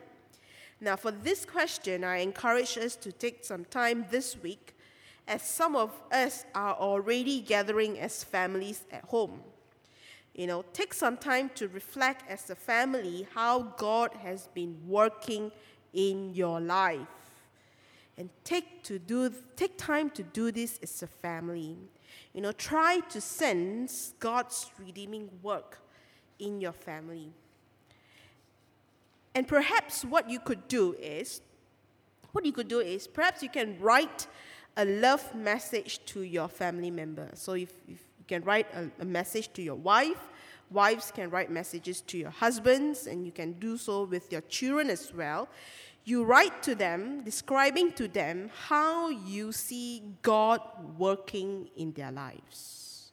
Now, 0.81 0.94
for 0.94 1.11
this 1.11 1.44
question, 1.44 2.05
I 2.05 2.18
encourage 2.18 2.79
us 2.79 2.94
to 2.97 3.11
take 3.11 3.44
some 3.44 3.64
time 3.64 4.07
this 4.11 4.40
week 4.40 4.77
as 5.27 5.42
some 5.42 5.75
of 5.75 5.90
us 6.12 6.44
are 6.55 6.75
already 6.75 7.40
gathering 7.40 7.99
as 7.99 8.23
families 8.23 8.85
at 8.92 9.05
home. 9.07 9.40
You 10.38 10.46
know, 10.46 10.64
take 10.72 10.94
some 10.94 11.16
time 11.16 11.51
to 11.57 11.66
reflect 11.66 12.22
as 12.31 12.48
a 12.48 12.55
family 12.55 13.27
how 13.35 13.74
God 13.77 14.14
has 14.22 14.46
been 14.55 14.77
working 14.87 15.51
in 15.92 16.33
your 16.33 16.61
life. 16.61 17.09
And 18.16 18.31
take, 18.44 18.85
to 18.85 19.01
do, 19.01 19.33
take 19.57 19.77
time 19.77 20.11
to 20.11 20.22
do 20.22 20.53
this 20.53 20.79
as 20.81 21.03
a 21.03 21.09
family. 21.09 21.77
You 22.33 22.40
know, 22.40 22.53
try 22.53 23.01
to 23.09 23.20
sense 23.20 24.14
God's 24.20 24.70
redeeming 24.79 25.29
work 25.42 25.81
in 26.38 26.61
your 26.61 26.72
family. 26.72 27.33
And 29.35 29.48
perhaps 29.48 30.05
what 30.05 30.31
you 30.31 30.38
could 30.38 30.68
do 30.68 30.94
is, 31.01 31.40
what 32.31 32.46
you 32.46 32.53
could 32.53 32.68
do 32.68 32.79
is, 32.79 33.09
perhaps 33.09 33.42
you 33.42 33.48
can 33.48 33.77
write 33.81 34.29
a 34.77 34.85
love 34.85 35.35
message 35.35 35.98
to 36.07 36.22
your 36.22 36.46
family 36.46 36.92
member. 36.92 37.29
So 37.35 37.55
if, 37.55 37.72
if 37.88 38.08
can 38.29 38.45
write 38.45 38.67
a, 38.75 38.91
a 39.01 39.05
message 39.05 39.53
to 39.55 39.62
your 39.62 39.75
wife, 39.75 40.29
wives 40.71 41.11
can 41.11 41.31
write 41.31 41.51
messages 41.51 42.01
to 42.03 42.19
your 42.19 42.31
husbands, 42.31 43.07
and 43.07 43.25
you 43.25 43.33
can 43.33 43.55
do 43.55 43.77
so 43.77 44.05
with 44.05 44.31
your 44.31 44.43
children 44.43 44.91
as 44.91 45.12
well. 45.12 45.49
You 46.05 46.25
write 46.25 46.62
to 46.62 46.75
them, 46.75 47.23
describing 47.23 47.93
to 47.93 48.09
them 48.09 48.51
how 48.69 49.09
you 49.11 49.53
see 49.53 50.03
God 50.23 50.61
working 50.97 51.69
in 51.77 51.93
their 51.93 52.12
lives. 52.12 53.11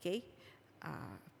Okay? 0.00 0.24
Uh, 0.82 0.88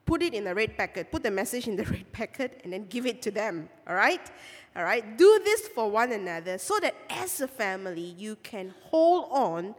put 0.04 0.22
it 0.22 0.34
in 0.34 0.46
a 0.46 0.54
red 0.54 0.76
packet, 0.76 1.10
put 1.10 1.22
the 1.22 1.30
message 1.30 1.66
in 1.68 1.76
the 1.76 1.84
red 1.96 2.12
packet, 2.12 2.60
and 2.64 2.72
then 2.72 2.86
give 2.86 3.06
it 3.06 3.20
to 3.22 3.30
them. 3.30 3.68
All 3.86 3.94
right? 3.94 4.30
All 4.76 4.84
right? 4.84 5.16
Do 5.16 5.40
this 5.44 5.68
for 5.68 5.90
one 5.90 6.12
another 6.12 6.58
so 6.58 6.78
that 6.80 6.94
as 7.10 7.40
a 7.40 7.48
family, 7.48 8.14
you 8.16 8.36
can 8.42 8.74
hold 8.84 9.28
on 9.30 9.74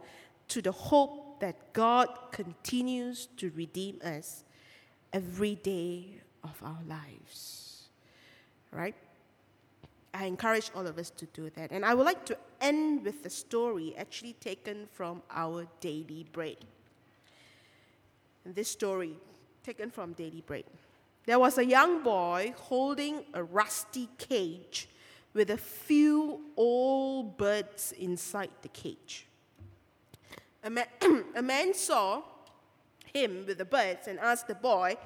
to 0.48 0.60
the 0.60 0.72
hope 0.72 1.29
that 1.40 1.72
God 1.72 2.08
continues 2.30 3.28
to 3.38 3.50
redeem 3.56 3.98
us 4.04 4.44
every 5.12 5.56
day 5.56 6.20
of 6.44 6.60
our 6.62 6.78
lives. 6.86 7.88
Right? 8.72 8.94
I 10.12 10.24
encourage 10.24 10.70
all 10.74 10.86
of 10.86 10.98
us 10.98 11.10
to 11.10 11.26
do 11.26 11.50
that. 11.50 11.70
And 11.70 11.84
I 11.84 11.94
would 11.94 12.06
like 12.06 12.24
to 12.26 12.36
end 12.60 13.04
with 13.04 13.24
a 13.26 13.30
story 13.30 13.94
actually 13.96 14.34
taken 14.34 14.88
from 14.92 15.22
our 15.30 15.66
daily 15.80 16.26
bread. 16.32 16.56
This 18.44 18.68
story, 18.68 19.16
taken 19.62 19.90
from 19.90 20.14
Daily 20.14 20.42
Bread. 20.44 20.64
There 21.26 21.38
was 21.38 21.58
a 21.58 21.64
young 21.64 22.02
boy 22.02 22.54
holding 22.56 23.24
a 23.34 23.44
rusty 23.44 24.08
cage 24.18 24.88
with 25.34 25.50
a 25.50 25.56
few 25.56 26.40
old 26.56 27.36
birds 27.36 27.92
inside 27.92 28.50
the 28.62 28.68
cage. 28.68 29.26
A 30.62 30.70
man, 30.70 30.86
a 31.36 31.42
man 31.42 31.74
saw 31.74 32.22
him 33.12 33.44
with 33.46 33.58
the 33.58 33.64
birds 33.64 34.06
and 34.06 34.18
asked 34.18 34.48
the 34.48 34.54
boy, 34.54 34.96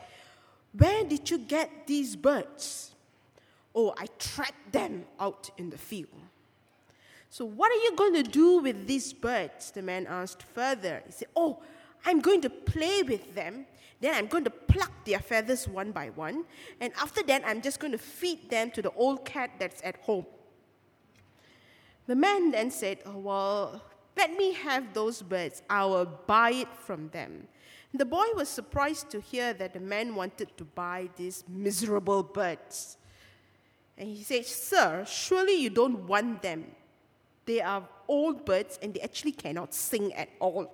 Where 0.73 1.05
did 1.05 1.31
you 1.31 1.39
get 1.39 1.87
these 1.87 2.17
birds? 2.17 2.93
Oh, 3.75 3.95
I 3.99 4.07
tracked 4.19 4.73
them 4.73 5.05
out 5.19 5.51
in 5.57 5.71
the 5.71 5.79
field. 5.79 6.09
So, 7.29 7.45
what 7.45 7.73
are 7.73 7.83
you 7.83 7.97
going 7.97 8.15
to 8.15 8.23
do 8.23 8.59
with 8.59 8.87
these 8.87 9.13
birds? 9.13 9.73
The 9.73 9.83
man 9.83 10.07
asked 10.09 10.43
further. 10.43 11.03
He 11.07 11.13
said, 11.13 11.29
Oh, 11.35 11.63
I'm 12.05 12.21
going 12.21 12.41
to 12.43 12.51
play 12.51 13.03
with 13.03 13.35
them. 13.35 13.67
Then 14.01 14.15
I'm 14.15 14.27
going 14.27 14.45
to 14.45 14.51
pluck 14.51 14.93
their 15.05 15.19
feathers 15.19 15.67
one 15.67 15.91
by 15.91 16.11
one. 16.11 16.45
And 16.81 16.93
after 17.01 17.23
that, 17.25 17.43
I'm 17.47 17.63
just 17.63 17.81
going 17.81 17.93
to 17.93 17.99
feed 17.99 18.51
them 18.51 18.71
to 18.73 18.83
the 18.83 18.93
old 18.93 19.25
cat 19.25 19.51
that's 19.59 19.83
at 19.83 19.97
home. 20.03 20.27
The 22.07 22.15
man 22.15 22.51
then 22.51 22.71
said, 22.71 22.99
oh, 23.07 23.19
Well, 23.19 23.83
let 24.17 24.37
me 24.37 24.53
have 24.55 24.95
those 24.95 25.23
birds. 25.23 25.63
I 25.69 25.85
will 25.85 26.07
buy 26.27 26.51
it 26.51 26.69
from 26.87 27.09
them. 27.09 27.49
The 27.93 28.05
boy 28.05 28.27
was 28.35 28.49
surprised 28.49 29.11
to 29.11 29.21
hear 29.21 29.53
that 29.55 29.73
the 29.73 29.81
man 29.81 30.15
wanted 30.15 30.57
to 30.57 30.65
buy 30.65 31.09
these 31.17 31.45
miserable 31.49 32.23
birds. 32.23 32.97
And 33.97 34.09
he 34.09 34.23
said, 34.25 34.47
Sir, 34.47 35.05
surely 35.07 35.55
you 35.55 35.71
don't 35.71 36.07
want 36.07 36.43
them. 36.43 36.67
They 37.47 37.61
are 37.61 37.89
old 38.09 38.45
birds 38.45 38.79
and 38.83 38.95
they 38.95 39.01
actually 39.01 39.33
cannot 39.33 39.75
sing 39.75 40.13
at 40.15 40.29
all. 40.41 40.73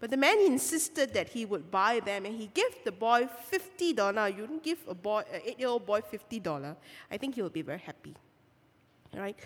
But 0.00 0.10
the 0.10 0.16
man 0.16 0.38
insisted 0.38 1.12
that 1.14 1.30
he 1.30 1.44
would 1.44 1.72
buy 1.72 1.98
them, 1.98 2.24
and 2.24 2.36
he 2.36 2.46
gave 2.54 2.84
the 2.84 2.92
boy 2.92 3.28
fifty 3.46 3.92
dollar. 3.92 4.28
You 4.28 4.46
don't 4.46 4.62
give 4.62 4.78
a 4.86 4.94
boy, 4.94 5.24
an 5.32 5.40
eight-year-old 5.44 5.84
boy, 5.84 6.02
fifty 6.02 6.38
dollar. 6.38 6.76
I 7.10 7.16
think 7.16 7.34
he 7.34 7.42
will 7.42 7.50
be 7.50 7.62
very 7.62 7.80
happy. 7.80 8.14
Right, 9.12 9.36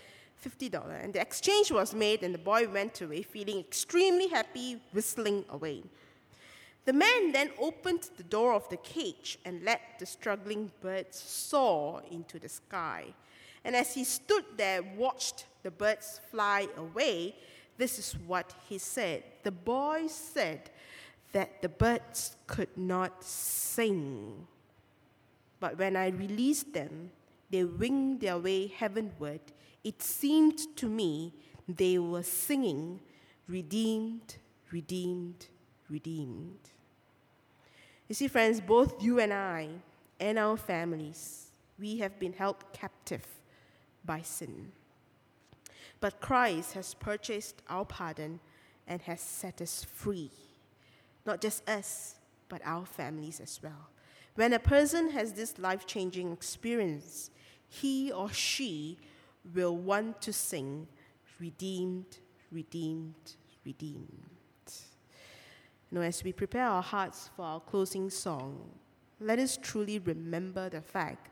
fifty 0.43 0.69
dollar, 0.69 0.97
and 0.97 1.15
the 1.15 1.21
exchange 1.21 1.71
was 1.71 1.95
made, 1.95 2.23
and 2.25 2.35
the 2.35 2.39
boy 2.53 2.69
went 2.69 3.01
away 3.01 3.23
feeling 3.23 3.61
extremely 3.61 4.29
happy, 4.29 4.81
whistling 4.93 5.45
away. 5.49 5.83
The 6.85 6.93
man 6.93 7.31
then 7.31 7.51
opened 7.61 8.11
the 8.17 8.25
door 8.25 8.53
of 8.55 8.69
the 8.69 8.77
cage 8.79 9.39
and 9.45 9.65
let 9.65 9.81
the 10.01 10.07
struggling 10.07 10.73
birds 10.81 11.17
soar 11.17 12.03
into 12.11 12.41
the 12.41 12.49
sky. 12.49 13.05
And 13.65 13.77
as 13.77 13.95
he 13.95 14.03
stood 14.03 14.45
there, 14.57 14.83
watched 14.97 15.47
the 15.63 15.71
birds 15.71 16.21
fly 16.33 16.67
away, 16.77 17.37
this 17.79 18.01
is 18.01 18.17
what 18.27 18.53
he 18.69 18.79
said. 18.79 19.23
The 19.45 19.53
boy 19.53 20.09
said 20.09 20.71
that 21.31 21.63
the 21.63 21.69
birds 21.69 22.37
could 22.49 22.77
not 22.77 23.23
sing. 23.23 24.49
But 25.61 25.79
when 25.79 25.97
I 25.97 26.09
released 26.09 26.73
them, 26.73 27.13
they 27.49 27.63
winged 27.63 28.23
their 28.23 28.39
way 28.39 28.67
heavenward. 28.67 29.41
It 29.85 30.03
seemed 30.03 30.77
to 30.77 30.89
me 30.89 31.33
they 31.69 31.99
were 31.99 32.23
singing, 32.23 33.01
Redeemed, 33.49 34.37
redeemed, 34.71 35.47
redeemed. 35.91 36.71
You 38.09 38.15
see, 38.15 38.29
friends, 38.29 38.61
both 38.61 39.03
you 39.03 39.19
and 39.21 39.33
I 39.33 39.69
and 40.21 40.39
our 40.39 40.57
families, 40.57 41.51
we 41.79 41.99
have 41.99 42.19
been 42.19 42.33
held 42.33 42.57
captive 42.73 43.27
by 44.05 44.23
sin. 44.23 44.73
But 46.01 46.21
Christ 46.21 46.75
has 46.75 46.95
purchased 46.95 47.63
our 47.69 47.85
pardon 47.85 48.41
and 48.87 49.03
has 49.03 49.21
set 49.21 49.61
us 49.61 49.85
free. 49.85 50.31
Not 51.27 51.41
just 51.41 51.69
us, 51.69 52.17
but 52.49 52.61
our 52.65 52.87
families 52.87 53.41
as 53.41 53.61
well. 53.63 53.89
When 54.35 54.53
a 54.53 54.59
person 54.59 55.11
has 55.11 55.33
this 55.33 55.59
life 55.59 55.87
changing 55.87 56.33
experience, 56.33 57.31
he 57.69 58.11
or 58.11 58.31
she 58.33 58.99
will 59.55 59.77
want 59.77 60.23
to 60.23 60.33
sing, 60.33 60.87
Redeemed, 61.41 62.19
Redeemed, 62.51 63.37
Redeemed. 63.65 64.23
Now, 65.91 66.01
as 66.01 66.25
we 66.25 66.33
prepare 66.33 66.67
our 66.67 66.83
hearts 66.83 67.29
for 67.37 67.45
our 67.45 67.61
closing 67.61 68.09
song, 68.09 68.71
let 69.21 69.39
us 69.39 69.59
truly 69.61 69.99
remember 69.99 70.71
the 70.71 70.81
fact 70.81 71.29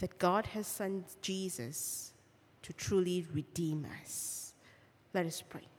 that 0.00 0.18
God 0.18 0.46
has 0.48 0.66
sent 0.66 1.20
Jesus 1.22 2.12
to 2.62 2.72
truly 2.74 3.26
redeem 3.32 3.86
us. 4.02 4.52
Let 5.14 5.24
us 5.26 5.42
pray. 5.42 5.69